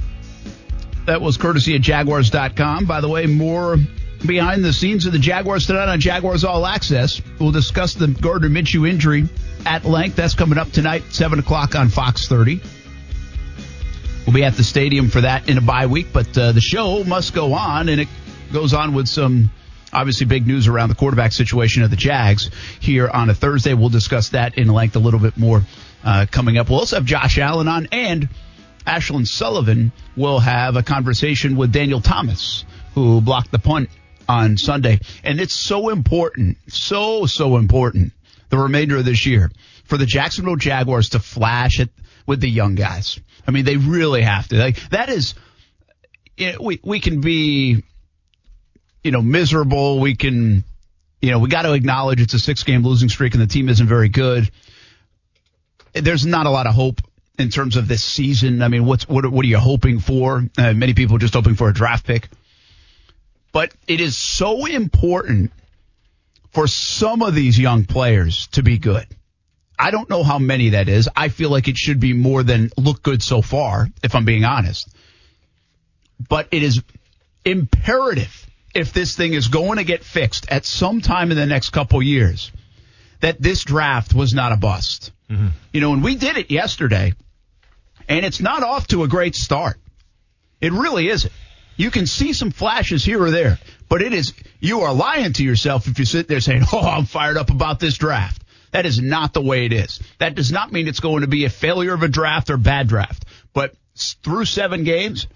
[1.06, 2.86] That was courtesy of Jaguars.com.
[2.86, 3.76] By the way, more
[4.24, 7.20] behind the scenes of the Jaguars tonight on Jaguars All Access.
[7.38, 9.28] We'll discuss the Gardner Minshew injury
[9.66, 10.16] at length.
[10.16, 12.60] That's coming up tonight, 7 o'clock on Fox 30.
[14.26, 17.04] We'll be at the stadium for that in a bye week, but uh, the show
[17.04, 18.08] must go on, and it
[18.52, 19.50] goes on with some
[19.92, 23.74] obviously big news around the quarterback situation of the Jags here on a Thursday.
[23.74, 25.62] We'll discuss that in length a little bit more
[26.02, 26.70] uh, coming up.
[26.70, 28.30] We'll also have Josh Allen on, and
[28.86, 33.88] Ashlyn Sullivan will have a conversation with Daniel Thomas, who blocked the punt
[34.28, 35.00] on Sunday.
[35.22, 38.12] And it's so important, so, so important
[38.50, 39.50] the remainder of this year
[39.84, 41.90] for the Jacksonville Jaguars to flash it
[42.26, 43.18] with the young guys.
[43.46, 44.56] I mean, they really have to.
[44.56, 45.34] Like, that is,
[46.38, 47.82] we, we can be,
[49.02, 50.00] you know, miserable.
[50.00, 50.64] We can,
[51.20, 53.68] you know, we got to acknowledge it's a six game losing streak and the team
[53.68, 54.50] isn't very good.
[55.92, 57.00] There's not a lot of hope
[57.38, 58.62] in terms of this season.
[58.62, 60.44] I mean, what's, what, what are you hoping for?
[60.56, 62.28] Uh, many people just hoping for a draft pick.
[63.52, 65.52] But it is so important
[66.52, 69.06] for some of these young players to be good.
[69.78, 71.08] I don't know how many that is.
[71.16, 74.44] I feel like it should be more than look good so far, if I'm being
[74.44, 74.88] honest.
[76.28, 76.82] But it is
[77.44, 81.70] imperative if this thing is going to get fixed at some time in the next
[81.70, 82.52] couple years
[83.20, 85.10] that this draft was not a bust.
[85.72, 87.14] You know, and we did it yesterday,
[88.08, 89.78] and it's not off to a great start.
[90.60, 91.32] It really isn't.
[91.76, 93.58] You can see some flashes here or there,
[93.88, 97.06] but it is, you are lying to yourself if you sit there saying, oh, I'm
[97.06, 98.42] fired up about this draft.
[98.70, 100.00] That is not the way it is.
[100.18, 102.88] That does not mean it's going to be a failure of a draft or bad
[102.88, 103.74] draft, but
[104.22, 105.26] through seven games,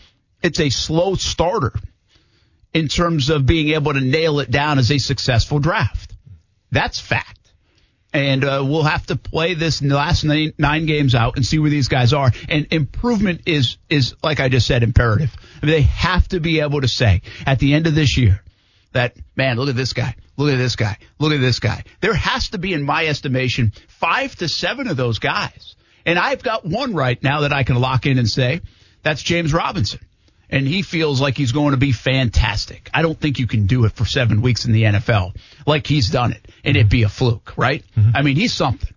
[0.42, 1.72] it's a slow starter
[2.74, 6.14] in terms of being able to nail it down as a successful draft.
[6.70, 7.38] That's fact.
[8.12, 11.71] And uh, we'll have to play this last nine, nine games out and see where
[11.71, 12.33] these guys are.
[12.49, 15.37] And improvement is is like I just said, imperative.
[15.62, 18.42] I mean, they have to be able to say at the end of this year
[18.92, 21.85] that man, look at this guy, look at this guy, look at this guy.
[22.01, 25.77] There has to be, in my estimation, five to seven of those guys.
[26.07, 28.62] And I've got one right now that I can lock in and say
[29.03, 30.01] that's James Robinson.
[30.50, 32.88] And he feels like he's going to be fantastic.
[32.94, 36.08] I don't think you can do it for seven weeks in the NFL like he's
[36.08, 37.84] done it and it be a fluke, right?
[37.96, 38.11] Mm-hmm.
[38.16, 38.92] I mean, he's something.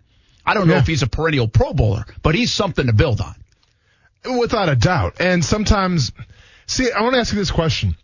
[0.46, 3.36] I don't know if he's a perennial Pro Bowler, but he's something to build on.
[4.40, 5.16] Without a doubt.
[5.20, 6.12] And sometimes,
[6.68, 7.96] see, I want to ask you this question.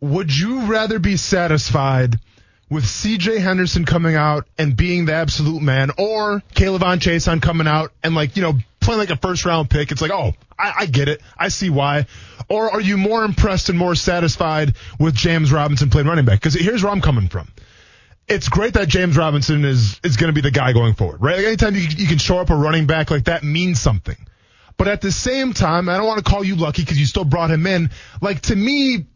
[0.00, 2.18] Would you rather be satisfied
[2.70, 7.92] with CJ Henderson coming out and being the absolute man or K'Lavon Chaisson coming out
[8.02, 9.90] and like, you know, playing like a first round pick?
[9.90, 11.20] It's like, oh, I, I get it.
[11.36, 12.06] I see why.
[12.48, 16.40] Or are you more impressed and more satisfied with James Robinson playing running back?
[16.40, 17.48] Because here's where I'm coming from.
[18.28, 21.36] it's great that James Robinson is is going to be the guy going forward, right?
[21.36, 24.16] Like anytime you, you can show up a running back like that means something.
[24.76, 27.24] But at the same time, I don't want to call you lucky because you still
[27.24, 27.90] brought him in.
[28.20, 29.06] Like to me,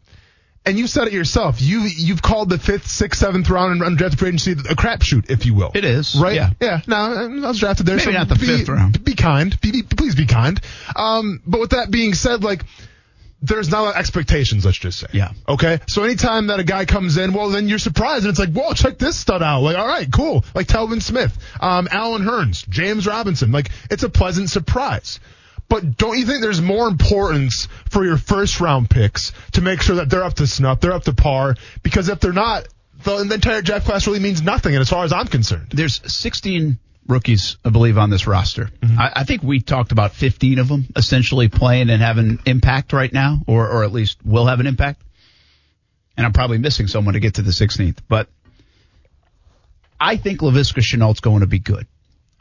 [0.65, 1.61] and you said it yourself.
[1.61, 5.45] You you've called the fifth, sixth, seventh round in undrafted free agency a crapshoot, if
[5.45, 5.71] you will.
[5.73, 6.35] It is, right?
[6.35, 6.51] yeah.
[6.59, 6.81] yeah.
[6.87, 7.95] No, I was drafted there.
[7.95, 9.03] Maybe so not the be, fifth round.
[9.03, 9.59] Be kind.
[9.61, 10.59] Be, be, please be kind.
[10.95, 12.63] Um, but with that being said, like
[13.41, 15.07] there's not a lot of expectations, let's just say.
[15.13, 15.31] Yeah.
[15.47, 15.79] Okay.
[15.87, 18.73] So anytime that a guy comes in, well, then you're surprised and it's like, whoa,
[18.73, 19.61] check this stud out.
[19.61, 20.43] Like, all right, cool.
[20.53, 23.51] Like Telvin Smith, um, Allen Hurns, James Robinson.
[23.51, 25.19] Like, it's a pleasant surprise.
[25.69, 29.97] But don't you think there's more importance for your first round picks to make sure
[29.97, 31.55] that they're up to snuff, they're up to par?
[31.83, 32.67] Because if they're not,
[33.03, 34.73] the, the entire draft class really means nothing.
[34.73, 38.65] And as far as I'm concerned, There's 16 rookies, I believe, on this roster.
[38.81, 38.99] Mm-hmm.
[38.99, 43.11] I, I think we talked about 15 of them essentially playing and having impact right
[43.11, 45.01] now, or, or at least will have an impact.
[46.17, 48.27] And I'm probably missing someone to get to the 16th, but
[49.99, 51.87] I think Laviska Shenault's going to be good.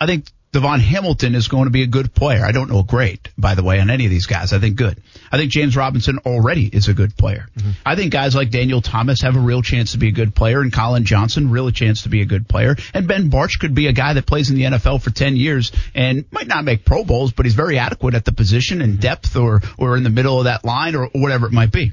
[0.01, 2.43] I think DaVon Hamilton is going to be a good player.
[2.43, 4.55] I don't know great, by the way, on any of these guys.
[4.55, 4.99] I think good.
[5.31, 7.49] I think James Robinson already is a good player.
[7.55, 7.71] Mm-hmm.
[7.85, 10.63] I think guys like Daniel Thomas have a real chance to be a good player,
[10.63, 12.77] and Collin Johnson real chance to be a good player.
[12.95, 15.71] And Ben Bartch could be a guy that plays in the NFL for ten years
[15.95, 19.03] and might not make Pro Bowls, but he's very adequate at the position and mm-hmm.
[19.03, 21.93] depth, or or in the middle of that line, or whatever it might be.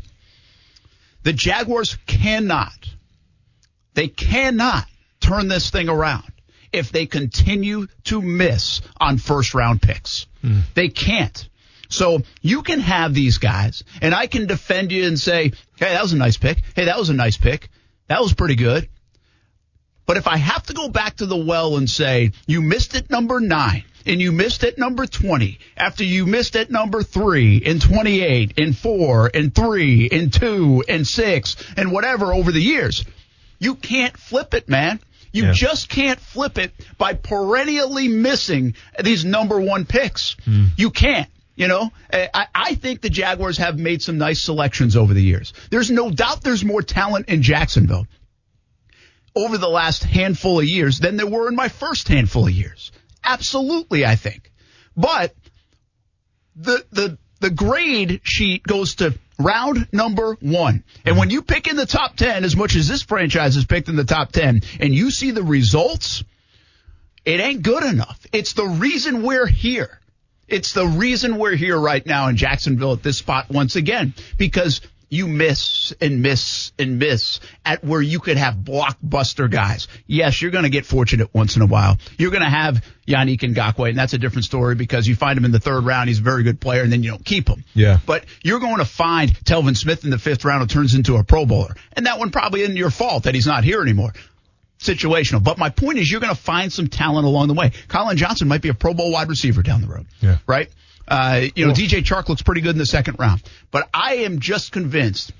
[1.24, 2.72] The Jaguars cannot,
[3.96, 4.86] they cannot
[5.20, 6.32] turn this thing around
[6.76, 10.28] if they continue to miss on first round picks.
[10.42, 10.60] Hmm.
[10.74, 11.48] They can't.
[11.90, 16.02] So you can have these guys, and I can defend you and say, hey, that
[16.02, 16.62] was a nice pick.
[16.76, 17.70] Hey, that was a nice pick.
[18.08, 18.90] That was pretty good.
[20.06, 23.10] But if I have to go back to the well and say, you missed at
[23.10, 27.82] number nine, and you missed at number 20, after you missed at number three, and
[27.82, 33.04] 28, and four, and three, and two, and six, and whatever over the years,
[33.58, 35.00] you can't flip it, man.
[35.36, 35.52] You Yeah.
[35.52, 40.36] just can't flip it by perennially missing these number one picks.
[40.45, 40.67] Hmm.
[40.78, 41.30] You can't.
[41.58, 45.54] You know, I, I think the Jaguars have made some nice selections over the years.
[45.69, 48.08] There's no doubt there's more talent in Jacksonville
[49.36, 52.91] over the last handful of years than there were in my first handful of years.
[53.24, 54.52] Absolutely, I think.
[54.98, 55.34] But
[56.56, 60.84] the the the grade sheet goes to round number one.
[61.06, 63.89] And when you pick in the top 10, as much as this franchise has picked
[63.89, 66.24] in the top 10, and you see the results,
[67.26, 68.26] it ain't good enough.
[68.32, 70.00] It's the reason we're here.
[70.48, 74.82] It's the reason we're here right now in Jacksonville at this spot once again, because
[75.10, 79.88] you miss and miss and miss at where you could have blockbuster guys.
[80.08, 81.98] Yes, you're going to get fortunate once in a while.
[82.18, 85.46] You're going to have Yannick Ngakoue, and that's a different story because you find him
[85.46, 86.10] in the third round.
[86.10, 87.63] He's a very good player, and then you don't keep him.
[87.74, 88.00] Yeah.
[88.06, 91.24] But you're going to find Telvin Smith in the fifth round who turns into a
[91.24, 91.76] Pro Bowler.
[91.94, 94.13] And that one probably isn't your fault that he's not here anymore.
[94.80, 95.44] Situational.
[95.44, 97.72] But my point is you're going to find some talent along the way.
[97.88, 100.06] Collin Johnson might be a Pro Bowl wide receiver down the road.
[100.20, 100.38] Yeah.
[100.48, 100.70] Right?
[101.08, 103.44] Uh, you know, DJ Chark looks pretty good in the second round.
[103.72, 105.32] But I am just convinced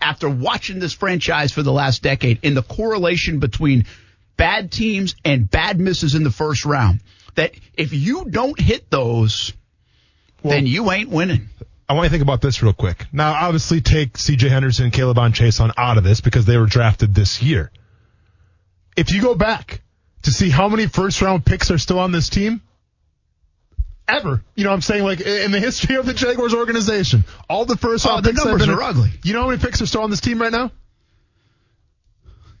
[0.00, 3.84] after watching this franchise for the last decade in the correlation between
[4.36, 7.00] bad teams and bad misses in the first round
[7.34, 9.52] that if you don't hit those,
[10.42, 11.48] then you ain't winning.
[11.88, 13.06] I want you to think about this real quick.
[13.12, 14.48] Now, obviously, take C.J.
[14.48, 17.70] Henderson, and K'Lavon Chaisson out of this because they were drafted this year.
[18.96, 19.82] If you go back
[20.22, 22.62] to see how many first round picks are still on this team,
[24.16, 27.64] ever, you know, what I'm saying like in the history of the Jaguars organization, all
[27.64, 29.10] the first Oh, round the picks have numbers been- are ugly.
[29.24, 30.70] You know how many picks are still on this team right now?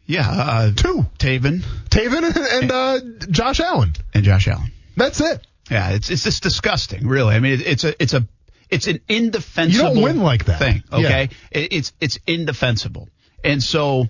[0.06, 1.06] Yeah, uh, Two.
[1.18, 2.24] Taven Taven
[2.62, 3.92] and uh, Josh Allen.
[4.12, 4.72] and Josh Allen.
[4.96, 5.46] That's it.
[5.70, 7.34] Yeah, it's it's just disgusting, really.
[7.34, 8.26] I mean, it's a it's a
[8.68, 9.88] it's an indefensible.
[9.90, 10.58] You don't win like that.
[10.58, 10.82] thing.
[10.90, 10.98] Yeah.
[10.98, 13.08] Okay, it, it's it's indefensible,
[13.44, 14.08] and so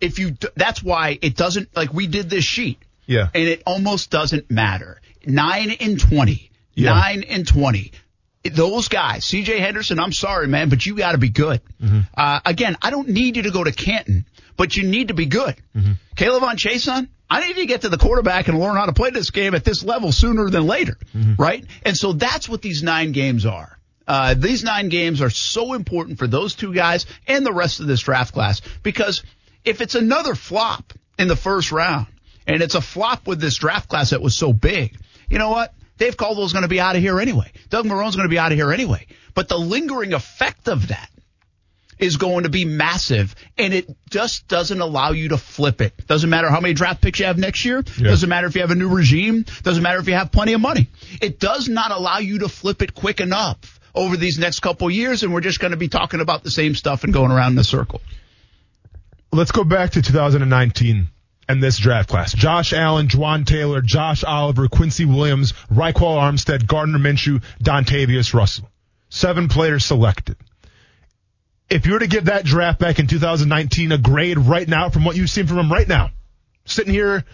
[0.00, 2.78] if you that's why it doesn't like we did this sheet.
[3.06, 3.28] Yeah.
[3.34, 5.00] and it almost doesn't matter.
[5.26, 6.49] Nine and twenty.
[6.80, 6.94] Yeah.
[6.94, 7.92] Nine and twenty.
[8.42, 9.58] Those guys, C.J.
[9.60, 9.98] Henderson.
[10.00, 11.60] I'm sorry, man, but you got to be good.
[11.82, 12.00] Mm-hmm.
[12.16, 14.24] Uh, again, I don't need you to go to Canton,
[14.56, 15.56] but you need to be good.
[15.76, 15.92] Mm-hmm.
[16.16, 19.10] K'Lavon Chaisson, I need you to get to the quarterback and learn how to play
[19.10, 21.34] this game at this level sooner than later, Mm-hmm.
[21.40, 21.66] right?
[21.84, 23.78] And so that's what these nine games are.
[24.08, 27.86] Uh, these nine games are so important for those two guys and the rest of
[27.88, 29.22] this draft class because
[29.66, 32.06] if it's another flop in the first round
[32.46, 34.96] and it's a flop with this draft class that was so big,
[35.28, 35.74] you know what?
[36.00, 37.52] Dave Caldwell's going to be out of here anyway.
[37.68, 39.06] Doug Marrone's going to be out of here anyway.
[39.34, 41.10] But the lingering effect of that
[41.98, 46.06] is going to be massive, and it just doesn't allow you to flip it.
[46.06, 47.84] Doesn't matter how many draft picks you have next year.
[47.98, 48.08] Yeah.
[48.08, 49.44] Doesn't matter if you have a new regime.
[49.62, 50.88] Doesn't matter if you have plenty of money.
[51.20, 53.58] It does not allow you to flip it quick enough
[53.94, 56.50] over these next couple of years, and we're just going to be talking about the
[56.50, 58.00] same stuff and going around in a circle.
[59.32, 61.08] Let's go back to 2019
[61.50, 62.32] in this draft class.
[62.32, 68.68] Josh Allen, Juwan Taylor, Josh Oliver, Quincy Williams, Ryquell Armstead, Gardner Minshew, Dontavius Russell.
[69.08, 70.36] Seven players selected.
[71.68, 75.04] If you were to give that draft back in 2019 a grade right now from
[75.04, 76.10] what you've seen from him right now,
[76.64, 77.24] sitting here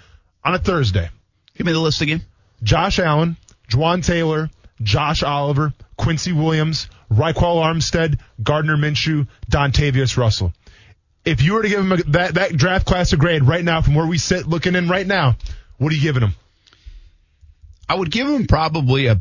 [0.45, 1.09] on a Thursday,
[1.57, 2.23] Give me the list again.
[2.63, 3.37] Josh Allen,
[3.69, 4.51] Juwan Taylor,
[4.83, 10.53] Josh Oliver, Quincy Williams, Ryquell Armstead, Gardner Minshew, Dontavius Russell.
[11.27, 13.83] If you were to give him a, that, that draft class a grade right now
[13.83, 15.37] from where we sit looking in right now,
[15.77, 16.35] what are you giving him?
[17.89, 19.21] I would give him probably a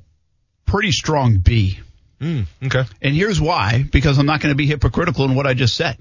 [0.66, 1.80] pretty strong B.
[2.22, 2.84] Mm, okay.
[3.02, 5.98] And here's why, because I'm not going to be hypocritical in what I just said.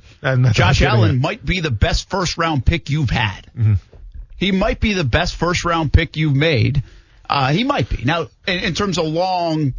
[0.53, 3.47] Josh I'm getting Allen might be the best first round pick you've had.
[3.57, 3.75] Mm-hmm.
[4.37, 6.83] He might be the best first round pick you've made.
[7.29, 8.05] Uh, he might be.
[8.05, 9.75] Now, in, in terms of long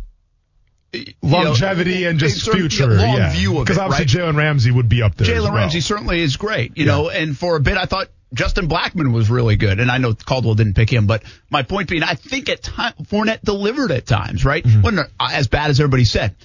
[0.99, 2.87] you know, longevity and just future.
[2.87, 3.31] long yeah.
[3.31, 4.33] view of Because obviously right?
[4.33, 5.27] Jalen Ramsey would be up there.
[5.27, 5.53] Jalen well.
[5.55, 6.91] Ramsey certainly is great, you Yeah.
[6.91, 10.13] know, and for a bit I thought Justin Blackmon was really good, and I know
[10.13, 14.05] Caldwell didn't pick him, but my point being, I think at times Fournette delivered at
[14.05, 14.63] times, right?
[14.63, 14.81] Mm-hmm.
[14.81, 16.35] Wasn't as bad as everybody said.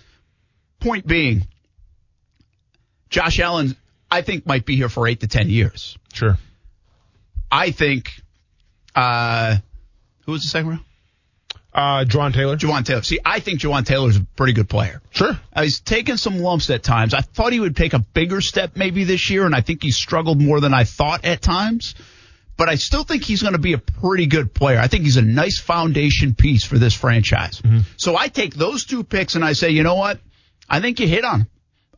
[0.78, 1.46] Point being,
[3.08, 3.76] Josh Allen,
[4.10, 5.98] I think might be here for eight to ten years.
[6.12, 6.38] Sure.
[7.50, 8.12] I think,
[8.94, 9.56] uh,
[10.26, 10.84] who was the second round?
[11.72, 12.56] Uh, Jawaan Taylor.
[12.56, 13.02] Jawaan Taylor.
[13.02, 15.00] See, I think Jawaan Taylor's a pretty good player.
[15.11, 15.38] Sure.
[15.52, 17.14] Uh, he's taken some lumps at times.
[17.14, 19.92] I thought he would take a bigger step maybe this year, and I think he
[19.92, 21.94] struggled more than I thought at times.
[22.56, 24.78] But I still think he's going to be a pretty good player.
[24.78, 27.61] I think he's a nice foundation piece for this franchise.
[27.62, 27.78] Mm-hmm.
[27.96, 30.18] So I take those two picks and I say, you know what?
[30.68, 31.46] I think you hit on.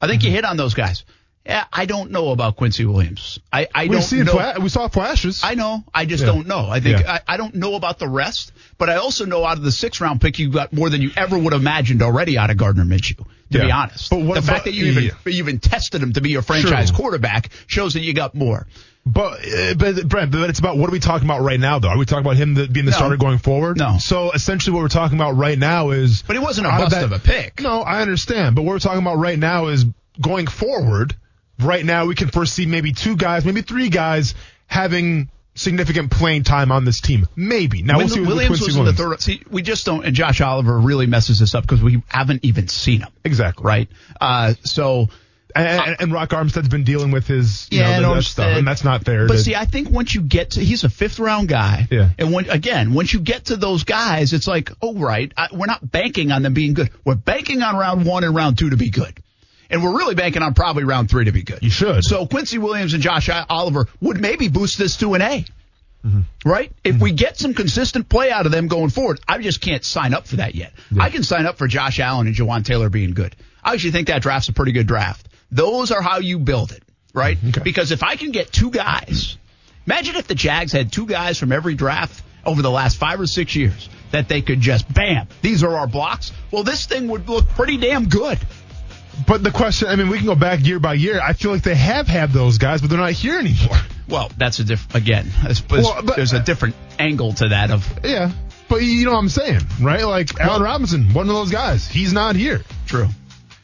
[0.01, 0.35] I think you Mm-hmm.
[0.37, 1.05] hit on those guys.
[1.45, 3.41] Yeah, I don't know about Quincy Williams.
[3.53, 4.33] I, I We don't know.
[4.33, 5.43] fla- we saw flashes.
[5.43, 5.83] I know.
[5.93, 6.29] I just Yeah.
[6.33, 6.69] don't know.
[6.71, 7.19] I think Yeah.
[7.27, 10.01] I, I don't know about the rest, but I also know out of the six
[10.01, 12.85] round pick, you got more than you ever would have imagined already out of Gardner
[12.85, 13.27] Minshew.
[13.51, 15.11] To be honest, But what the fact about- that you even yeah.
[15.27, 18.67] you even tested him to be your franchise quarterback shows that you got more.
[19.05, 21.89] But, uh, but Brent, but it's about what are we talking about right now, though?
[21.89, 22.97] Are we talking about him being the No.
[22.97, 23.77] starter going forward?
[23.77, 23.99] No.
[23.99, 26.23] So essentially, what we're talking about right now is.
[26.23, 27.61] But he wasn't a bust of a pick.
[27.61, 28.55] No, I understand.
[28.55, 29.85] But what we're talking about right now is
[30.21, 31.15] going forward.
[31.63, 34.35] Right now, we can foresee maybe two guys, maybe three guys
[34.67, 37.29] having significant playing time on this team.
[37.37, 37.83] Maybe.
[37.83, 39.21] Now we'll see Williams was in the third.
[39.21, 40.05] See, we just don't.
[40.05, 43.11] And Josh Oliver really messes this up because we haven't even seen him.
[43.25, 43.65] Exactly.
[43.65, 43.89] Right.
[44.21, 45.09] Uh, so
[45.55, 48.57] And, and, and Rock Armstead's been dealing with his, you Yeah, know, and that stuff,
[48.57, 49.27] and that's not fair.
[49.27, 51.87] But to- see, I think once you get to, he's a fifth round guy.
[51.91, 52.09] Yeah.
[52.19, 55.67] And when, again, once you get to those guys, it's like, oh, right, I, we're
[55.67, 56.89] not banking on them being good.
[57.05, 59.23] We're banking on round one and round two to be good.
[59.73, 61.63] And we're really banking on probably round three to be good.
[61.63, 62.05] You should.
[62.05, 65.45] So Quincy Williams and Josh Oliver would maybe boost this to an A.
[66.07, 66.49] Mm-hmm.
[66.49, 66.73] Right?
[66.85, 70.15] If we get some consistent play out of them going forward, I just can't sign
[70.15, 70.73] up for that yet.
[70.99, 73.35] I can sign up for Josh Allen and Jawaan Taylor being good.
[73.65, 75.29] I actually think that draft's a pretty good draft.
[75.53, 76.83] Those are how you build it,
[77.15, 77.39] right?
[77.49, 77.61] Okay.
[77.63, 79.39] Because if I can get two guys,
[79.87, 83.27] imagine if the Jags had two guys from every draft over the last five or
[83.27, 86.33] six years that they could just bam, these are our blocks.
[86.51, 88.39] Well, this thing would look pretty damn good.
[89.27, 91.21] But the question, I mean, we can go back year by year.
[91.23, 93.77] I feel like they have had those guys, but they're not here anymore.
[94.09, 94.95] Well, that's a diff.
[94.95, 97.71] Again, suppose Well, but- there's a uh, different angle to that.
[97.71, 98.31] Of Yeah.
[98.69, 100.03] But you know what I'm saying, right?
[100.05, 101.87] Like Allen Robinson, one of those guys.
[101.87, 102.63] He's not here.
[102.87, 103.09] true,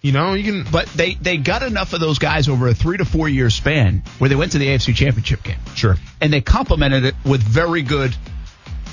[0.03, 0.71] You know, you can.
[0.71, 4.03] but they they got enough of those guys over a three to four year span
[4.19, 5.97] where they went to the AFC Championship game, Sure.
[6.21, 8.15] and they complemented it with very good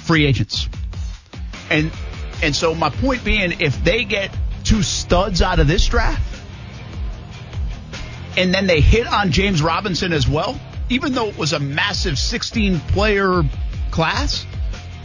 [0.06, 0.70] free agents.
[1.70, 1.92] And
[2.42, 4.32] and so my point being, if they get
[4.64, 6.22] two studs out of this draft,
[8.38, 12.18] and then they hit on James Robinson as well, even though it was a massive
[12.20, 13.44] 16 player
[13.92, 14.46] class,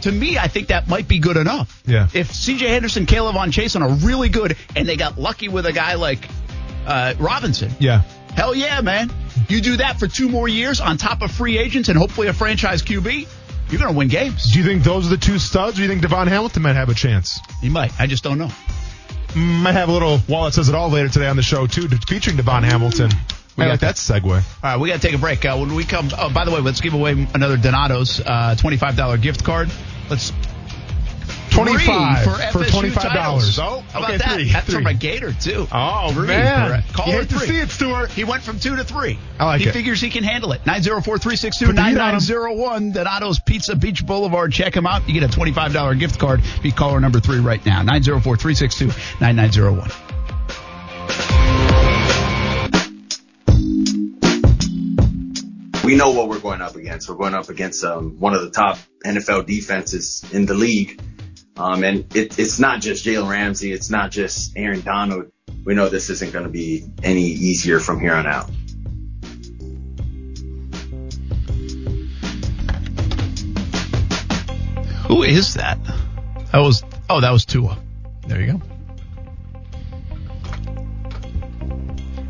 [0.01, 1.81] to me, I think that might be good enough.
[1.85, 2.07] Yeah.
[2.13, 5.93] If CJ Henderson, K'Lavon Chaisson are really good, and they got lucky with a guy
[5.95, 6.27] like
[6.85, 8.01] uh, Robinson, Yeah.
[8.35, 9.11] hell yeah, man.
[9.47, 12.33] You do that for two more years on top of free agents and hopefully a
[12.33, 13.27] franchise QB,
[13.69, 14.51] you're going to win games.
[14.51, 16.75] Do you think those are the two studs, or do you think DaVon Hamilton might
[16.75, 17.39] have a chance?
[17.61, 17.91] He might.
[17.99, 18.49] I just don't know.
[19.35, 22.37] Might have a little wallet says it all later today on the show too, featuring
[22.37, 23.09] DaVon Hamilton.
[23.57, 24.25] We I got like that segue.
[24.25, 25.45] All right, we got to take a break.
[25.45, 29.21] Uh, when we come, oh, by the way, let's give away another Donato's uh, $25
[29.21, 29.69] gift card.
[30.09, 30.31] Let's
[31.51, 33.55] Twenty five Three for, FSU twenty five dollars.
[33.55, 33.59] titles.
[33.59, 34.33] Oh, How okay, about that?
[34.35, 34.51] three.
[34.51, 34.75] That's three.
[34.75, 35.67] from a Gator too.
[35.71, 37.47] Oh Three man, for- Call you her hate to three.
[37.47, 38.09] see it, Stuart.
[38.11, 39.19] He went from two to three.
[39.37, 39.73] I like he it.
[39.73, 40.63] figures he can handle it.
[40.63, 41.65] 904-362-9901.
[41.67, 42.13] Put the heat on
[42.83, 42.91] him.
[42.93, 44.53] Donato's Pizza Beach Boulevard.
[44.53, 45.07] Check him out.
[45.09, 46.41] You get a $25 gift card.
[46.63, 47.83] Be caller number three right now.
[47.83, 49.91] 904-362-9901.
[55.83, 57.09] we know what we're going up against.
[57.09, 61.01] We're going up against um, one of the top NFL defenses in the league.
[61.61, 63.71] Um, and it, it's not just Jalen Ramsey.
[63.71, 65.31] It's not just Aaron Donald.
[65.63, 68.49] We know this isn't going to be any easier from here on out.
[75.05, 75.77] Who is that?
[76.51, 77.77] That was oh, that was Tua.
[78.25, 78.61] There you go.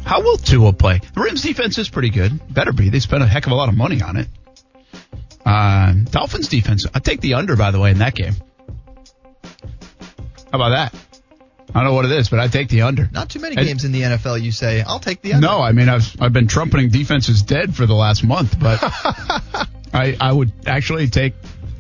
[0.04, 1.00] How will Tua play?
[1.14, 2.54] The Rams defense is pretty good.
[2.54, 2.90] Better be.
[2.90, 4.28] They spent a heck of a lot of money on it.
[5.46, 6.86] Uh, Dolphins defense.
[6.94, 8.36] I take the under, by the way, in that game.
[10.52, 10.94] How about that?
[11.74, 13.10] I don't know what it is, but I take the under.
[13.14, 15.48] Not too many And- games in the NFL you say, I'll take the under.
[15.48, 18.80] No, I mean I've I've been trumpeting defense is dead for the last month, but
[19.94, 21.34] I I would actually take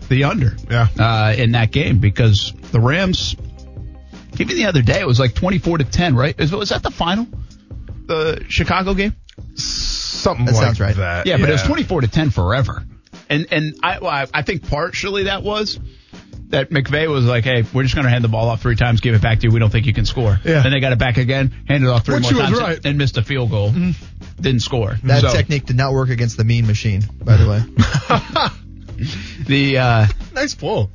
[0.07, 0.87] the under Yeah.
[0.97, 3.35] uh, in that game because the Rams.
[4.39, 6.33] Even the other day, it was like twenty four to ten, right?
[6.39, 7.27] Is, was that the final?
[8.05, 9.13] The Chicago game?
[9.55, 10.95] Something That like sounds right.
[10.95, 11.27] that.
[11.27, 12.83] Yeah, but it was twenty four to ten forever,
[13.29, 15.79] and and I well, I- I think partially that was.
[16.51, 19.01] That McVay was like, "Hey, we're just going to hand the ball off three times,
[19.01, 19.51] give it back to you.
[19.51, 20.61] We don't think you can score." Yeah.
[20.61, 22.77] Then they got it back again, handed it off three Which more times, right.
[22.77, 23.71] and, and missed a field goal.
[24.39, 24.95] Didn't score.
[25.03, 28.47] That So- technique did not work against the mean machine, by the way.
[29.47, 30.91] The uh, Nice pull.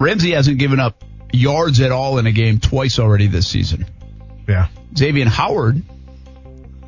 [0.00, 3.84] Ramsey hasn't given up yards at all in a game twice already this season.
[4.48, 4.68] Yeah.
[4.96, 5.82] Xavier Howard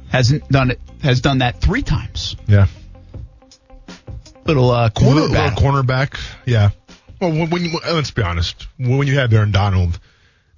[0.09, 0.81] hasn't done it.
[1.03, 2.37] Has done that three times.
[2.47, 2.66] Yeah.
[4.47, 6.18] Little uh, corner Little- little cornerback.
[6.47, 6.70] Yeah.
[7.20, 8.68] Well, when, you, let's be honest.
[8.78, 9.98] When you have Aaron Donald,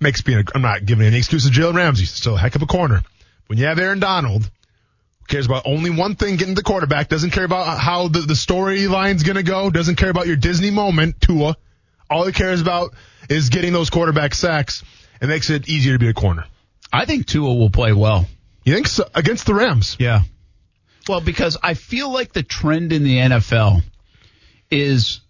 [0.00, 2.04] makes being a, I'm not giving any excuse to Jalen Ramsey.
[2.04, 3.02] Still a heck of a corner.
[3.46, 7.30] When you have Aaron Donald, who cares about only one thing, getting the quarterback, doesn't
[7.30, 11.20] care about how the, the storyline's going to go, doesn't care about your Disney moment,
[11.20, 11.56] Tua.
[12.10, 12.94] All he cares about
[13.28, 14.84] is getting those quarterback sacks.
[15.20, 16.44] It makes it easier to be a corner.
[16.92, 18.26] I think Tua will play well.
[18.64, 19.08] You think so?
[19.14, 19.96] Against the Rams?
[19.98, 20.22] Yeah.
[21.08, 23.82] Well, because I feel like the trend in the NFL
[24.70, 25.20] is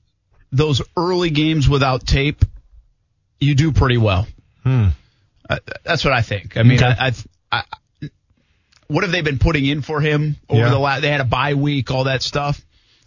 [0.53, 2.45] those early games without tape,
[3.41, 4.27] you do pretty well.
[4.63, 4.89] Hmm.
[5.49, 6.57] Uh, that's what I think.
[6.57, 6.87] I mean, Okay.
[6.87, 7.13] I,
[7.53, 7.63] I,
[8.03, 8.09] I,
[8.89, 10.69] what have they been putting in for him over Yeah.
[10.71, 11.03] the last?
[11.03, 12.61] They had a bye week, all that stuff.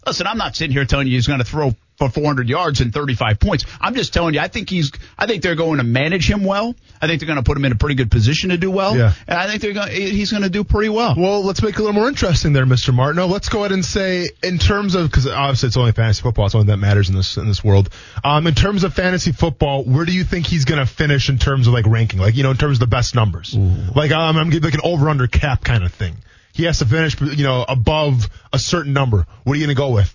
[0.06, 2.92] Listen, I'm not sitting here telling you he's going to throw for 400 yards and
[2.92, 3.64] 35 points.
[3.80, 6.74] I'm just telling you, I think he's, I think they're going to manage him well.
[7.00, 8.96] I think they're going to put him in a pretty good position to do well.
[8.96, 9.12] Yeah.
[9.28, 11.14] And I think they're going, he's going to do pretty well.
[11.16, 12.92] Well, let's make it a little more interesting there, Mr.
[12.92, 13.26] Martineau.
[13.26, 16.54] Let's go ahead and say, in terms of, because obviously it's only fantasy football, it's
[16.54, 17.90] only that matters in this in this world.
[18.24, 21.38] Um, in terms of fantasy football, where do you think he's going to finish in
[21.38, 22.18] terms of like ranking?
[22.18, 23.54] Like, you know, in terms of the best numbers.
[23.94, 26.16] Like, um, I'm getting like an over under cap kind of thing.
[26.52, 29.26] He has to finish, you know, above a certain number.
[29.44, 30.14] What are you going to go with?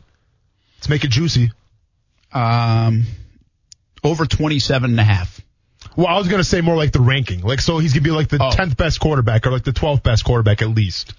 [0.78, 1.52] Let's make it juicy.
[2.32, 3.04] Um,
[4.04, 5.42] over 27 and a half.
[5.96, 7.42] Well, I was going to say more like the ranking.
[7.42, 8.50] Like, so he's going to be like the Oh.
[8.52, 11.14] 10th best quarterback or like the 12th best quarterback at least.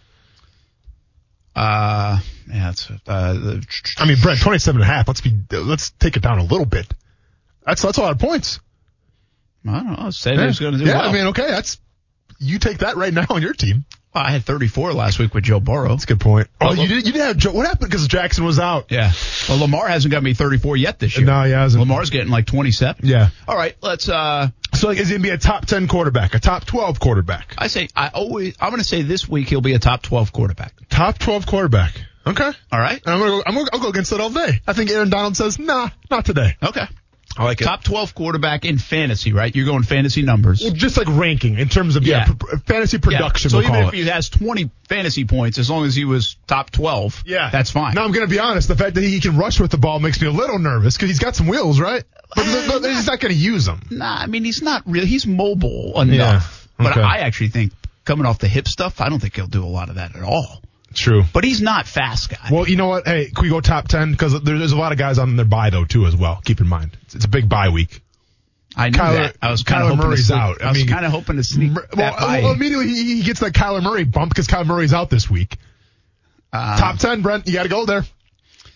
[1.56, 3.60] Uh, yeah, it's, uh,
[3.98, 5.08] I mean, Brent, 27 and a half.
[5.08, 6.86] Let's be, let's take it down a little bit.
[7.66, 8.60] That's, that's a lot of points.
[9.68, 10.10] I don't know.
[10.10, 11.10] Say he's going to do yeah, well.
[11.10, 11.78] I mean, okay, that's
[12.38, 13.84] you take that right now on your team.
[14.14, 15.90] Well, I had 34 last week with Joe Burrow.
[15.90, 16.48] That's a good point.
[16.60, 17.06] Oh, Well, you did.
[17.06, 17.52] You did have Joe.
[17.52, 18.86] What happened because Jackson was out?
[18.90, 19.12] Yeah.
[19.48, 21.26] Well, Lamar hasn't got me 34 yet this year.
[21.26, 21.80] No, he hasn't.
[21.80, 23.06] Lamar's getting like 27.
[23.06, 23.28] Yeah.
[23.46, 24.08] All right, let's.
[24.08, 27.54] uh So like, is he gonna be a top 10 quarterback, a top 12 quarterback,
[27.58, 28.54] I say I always.
[28.60, 30.72] I'm going to say this week he'll be a top 12 quarterback.
[30.88, 32.00] top 12 quarterback?
[32.26, 32.50] Okay.
[32.72, 33.00] All right.
[33.04, 33.42] And I'm gonna go.
[33.46, 33.68] I'm gonna.
[33.72, 34.60] I'll go against that all day.
[34.66, 36.56] I think Aaron Donald says, nah, not today.
[36.62, 36.84] Okay.
[37.38, 39.54] I like Top 12 quarterback in fantasy, right?
[39.54, 40.60] You're going fantasy numbers.
[40.62, 42.58] Well, just like ranking in terms of yeah, Yeah.
[42.66, 43.48] fantasy production.
[43.48, 43.52] Yeah.
[43.52, 43.96] So we'll even if it.
[43.96, 47.94] he has 20 fantasy points, as long as he was top 12, Yeah, that's fine.
[47.94, 48.66] Now I'm going to be honest.
[48.68, 51.08] The fact that he can rush with the ball makes me a little nervous because
[51.10, 52.02] he's got some wheels, right?
[52.34, 53.80] But, uh, but he's not going to use them.
[53.90, 55.06] Nah, I mean he's not really.
[55.06, 56.98] He's mobile enough, Yeah, but.
[56.98, 57.72] I actually think
[58.04, 60.22] coming off the hip stuff, I don't think he'll do a lot of that at
[60.22, 60.60] all.
[60.98, 61.22] True.
[61.32, 62.48] But he's not fast guy.
[62.50, 63.06] Well, you know what?
[63.06, 64.12] Hey, can we go top ten?
[64.12, 66.40] Because there's a lot of guys on their bye though too as well.
[66.44, 68.00] Keep in mind, it's, it's a big bye week.
[68.76, 69.36] I knew Kyler- that.
[69.42, 70.62] I was kind Kyler of hoping Murray's to out.
[70.62, 72.42] I I, was kind of hoping to sneak Well, that by.
[72.42, 75.56] well, immediately he, he gets that Kyler Murray bump because Kyler Murray's out this week.
[76.52, 77.46] Uh, top ten, Brent.
[77.46, 78.04] You got to go there.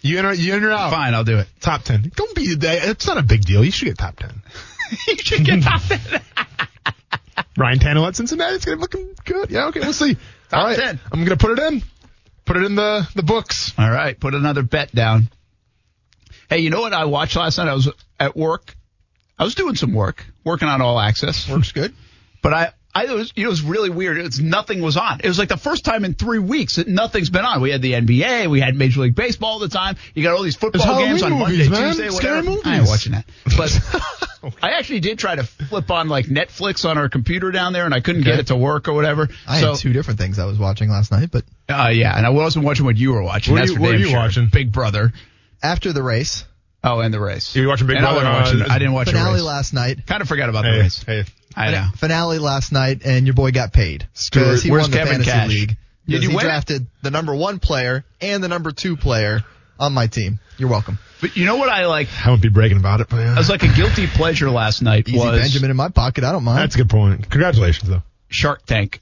[0.01, 0.91] You in or you in or out?
[0.91, 1.47] Fine, I'll do it.
[1.61, 2.11] Top ten.
[2.17, 2.43] Don't be.
[2.43, 3.65] It's not a big deal.
[3.65, 4.43] You should get top ten.
[5.09, 6.01] you should get top ten.
[7.57, 8.57] Ryan Tannehill at Cincinnati.
[8.57, 9.51] It's gonna be looking good.
[9.51, 9.67] Yeah.
[9.69, 9.81] Okay.
[9.81, 10.17] We'll see.
[10.53, 10.79] All right.
[10.79, 11.01] 10.
[11.13, 11.83] I'm gonna put it in.
[12.45, 13.73] Put it in the the books.
[13.79, 15.29] All right, put another bet down.
[16.49, 17.69] Hey, you know what I watched last night?
[17.69, 17.89] I was
[18.19, 18.75] at work.
[19.39, 21.49] I was doing some work, working on All Access.
[21.49, 21.95] Works good.
[22.43, 24.19] But I, I it was, you know, it was really weird.
[24.19, 25.21] It's nothing was on.
[25.25, 27.63] It was like the first time in three weeks that nothing's been on.
[27.63, 29.97] We had the NBA, we had Major League Baseball all the time.
[30.15, 31.95] You got all these football games on Halloween Monday, movies, man.
[31.95, 32.63] Tuesday, Scary movies.
[32.67, 33.25] I ain't watching that.
[33.57, 33.81] But
[34.63, 37.95] I actually did try to flip on like Netflix on our computer down there, and
[37.95, 39.29] I couldn't get it to work or whatever.
[39.49, 42.27] I so, had two different things I was watching last night, but uh, yeah, and
[42.27, 43.55] I wasn't watching what you were watching.
[43.55, 44.19] What are you- what are you sure.
[44.19, 44.49] watching?
[44.53, 45.13] Big Brother.
[45.63, 46.45] after the race,
[46.85, 47.55] Oh, and the race.
[47.55, 48.27] You watching Big and Brother?
[48.27, 49.43] I, wasn't watching, Uh, I didn't watch the finale race.
[49.43, 50.05] last night.
[50.05, 51.01] Kind of forgot about the race.
[51.05, 51.25] hey.
[51.57, 51.87] I know.
[51.97, 55.13] Finale last night, and your boy got paid Screw because he Where's won the Kevin
[55.15, 55.49] fantasy Cash?
[55.49, 55.77] league.
[56.09, 56.49] Did you he win it?
[56.49, 59.43] drafted the number one player and the number two player
[59.79, 60.41] on my team.
[60.59, 60.99] You're welcome.
[61.21, 62.09] But you know what I like?
[62.25, 63.35] I won't be bragging about it, but yeah.
[63.35, 66.25] I was like a guilty pleasure last night Easy was Benjamin in my pocket.
[66.25, 66.59] I don't mind.
[66.59, 67.31] That's a good point.
[67.31, 68.03] Congratulations, though.
[68.29, 69.01] Shark Tank.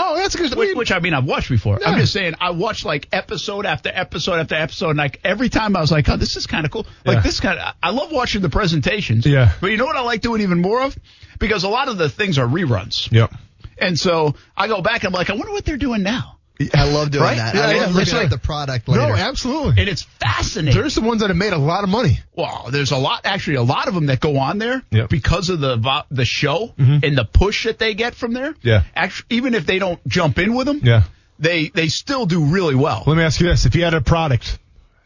[0.00, 0.54] Oh, that's a good.
[0.54, 1.78] Which, which I mean, I've watched before.
[1.80, 1.90] Yeah.
[1.90, 5.76] I'm just saying, I watched like episode after episode after episode, and like every time
[5.76, 6.86] I was like, oh, this is kind of cool.
[7.04, 7.22] Like Yeah.
[7.22, 9.26] this kind of, I love watching the presentations.
[9.26, 9.52] Yeah.
[9.60, 10.96] But you know what I like doing even more of?
[11.40, 13.10] Because a lot of the things are reruns.
[13.10, 13.32] Yep.
[13.76, 16.37] And so I go back and I'm like, I wonder what they're doing now.
[16.74, 17.36] I love doing Right?
[17.36, 17.54] that.
[17.54, 18.22] Yeah, I yeah, love for looking sure.
[18.22, 19.06] at the product later.
[19.08, 19.80] No, absolutely.
[19.80, 20.80] And it's fascinating.
[20.80, 22.18] There's some ones that have made a lot of money.
[22.34, 25.04] Well, there's a lot, actually, a lot of them that go on there Yep.
[25.04, 25.06] Mm-hmm.
[25.10, 28.54] because of the the show and the push that they get from there.
[28.62, 28.82] Yeah.
[28.96, 31.04] Actually, even if they don't jump in with them, Yeah.
[31.38, 33.04] they they still do really well.
[33.06, 34.58] Let me ask you this: If you had a product,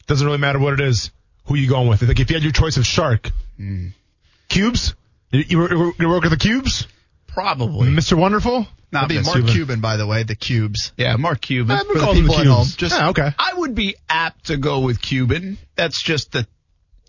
[0.06, 1.10] doesn't really matter what it is,
[1.46, 2.02] who you going with?
[2.02, 3.30] Like if you had your choice of shark,
[4.48, 4.94] cubes,
[5.30, 6.86] you, you, were- you work with the cubes,
[7.34, 7.88] Probably.
[7.90, 8.16] Mr.
[8.16, 8.66] Wonderful.
[8.92, 9.52] Not It'd be Miss Mark Cuban.
[9.54, 10.92] Cuban, by the way, the cubes.
[10.98, 11.76] Yeah, Mark Cuban.
[11.78, 12.48] I've been For the people at cubes.
[12.50, 13.30] home, just- yeah, okay.
[13.38, 15.56] I would be apt to go with Cuban.
[15.76, 16.46] That's just the,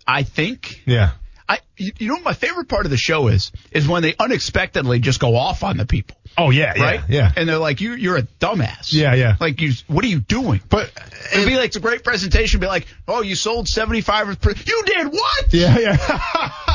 [0.06, 0.82] I think.
[0.86, 1.10] Yeah.
[1.46, 3.52] I, you you know what my favorite part of the show is?
[3.70, 7.00] Is when they unexpectedly just go off on the people, Oh yeah, yeah, right?
[7.06, 7.30] yeah.
[7.36, 8.94] And they're like, you, you're a dumbass.
[8.94, 9.36] Yeah, yeah.
[9.38, 10.62] Like you, what are you doing?
[10.70, 10.90] But
[11.34, 12.60] It'd be like it's a great presentation.
[12.60, 14.40] Be like, oh, you sold 75.
[14.40, 15.52] per- You did what?
[15.52, 16.52] yeah, yeah.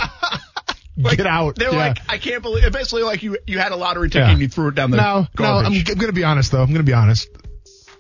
[1.02, 1.56] Get out.
[1.56, 1.78] They're yeah.
[1.78, 2.64] like, I can't believe.
[2.64, 2.74] It.
[2.74, 4.32] Basically, like you, you had a lottery ticket Yeah.
[4.32, 5.46] and you threw it down the no, no.
[5.46, 5.74] I'm.
[5.74, 6.62] I'm gonna be honest though.
[6.62, 7.30] I'm gonna be honest.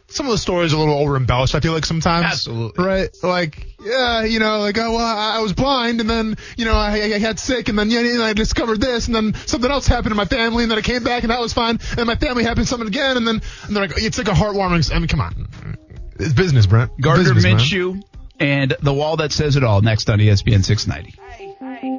[0.07, 1.53] Some of the stories are a little over embellished.
[1.53, 2.25] I feel like sometimes.
[2.25, 2.83] Absolutely.
[2.83, 3.09] Right.
[3.21, 6.73] Like, yeah, you know, like, oh, well, I I was blind, and then, you know,
[6.73, 9.85] I, I got sick, and then, yeah, and I discovered this, and then something else
[9.85, 12.15] happened in my family, and then I came back, and that was fine, and my
[12.15, 14.91] family happened something again, and then, and they're like, it's like a heartwarming.
[14.91, 15.47] I mean, come on,
[16.19, 16.99] it's business, Brent.
[16.99, 17.57] Gardner business, man.
[17.59, 18.01] Minshew
[18.39, 19.81] and the wall that says it all.
[19.81, 21.98] Next on ESPN 690.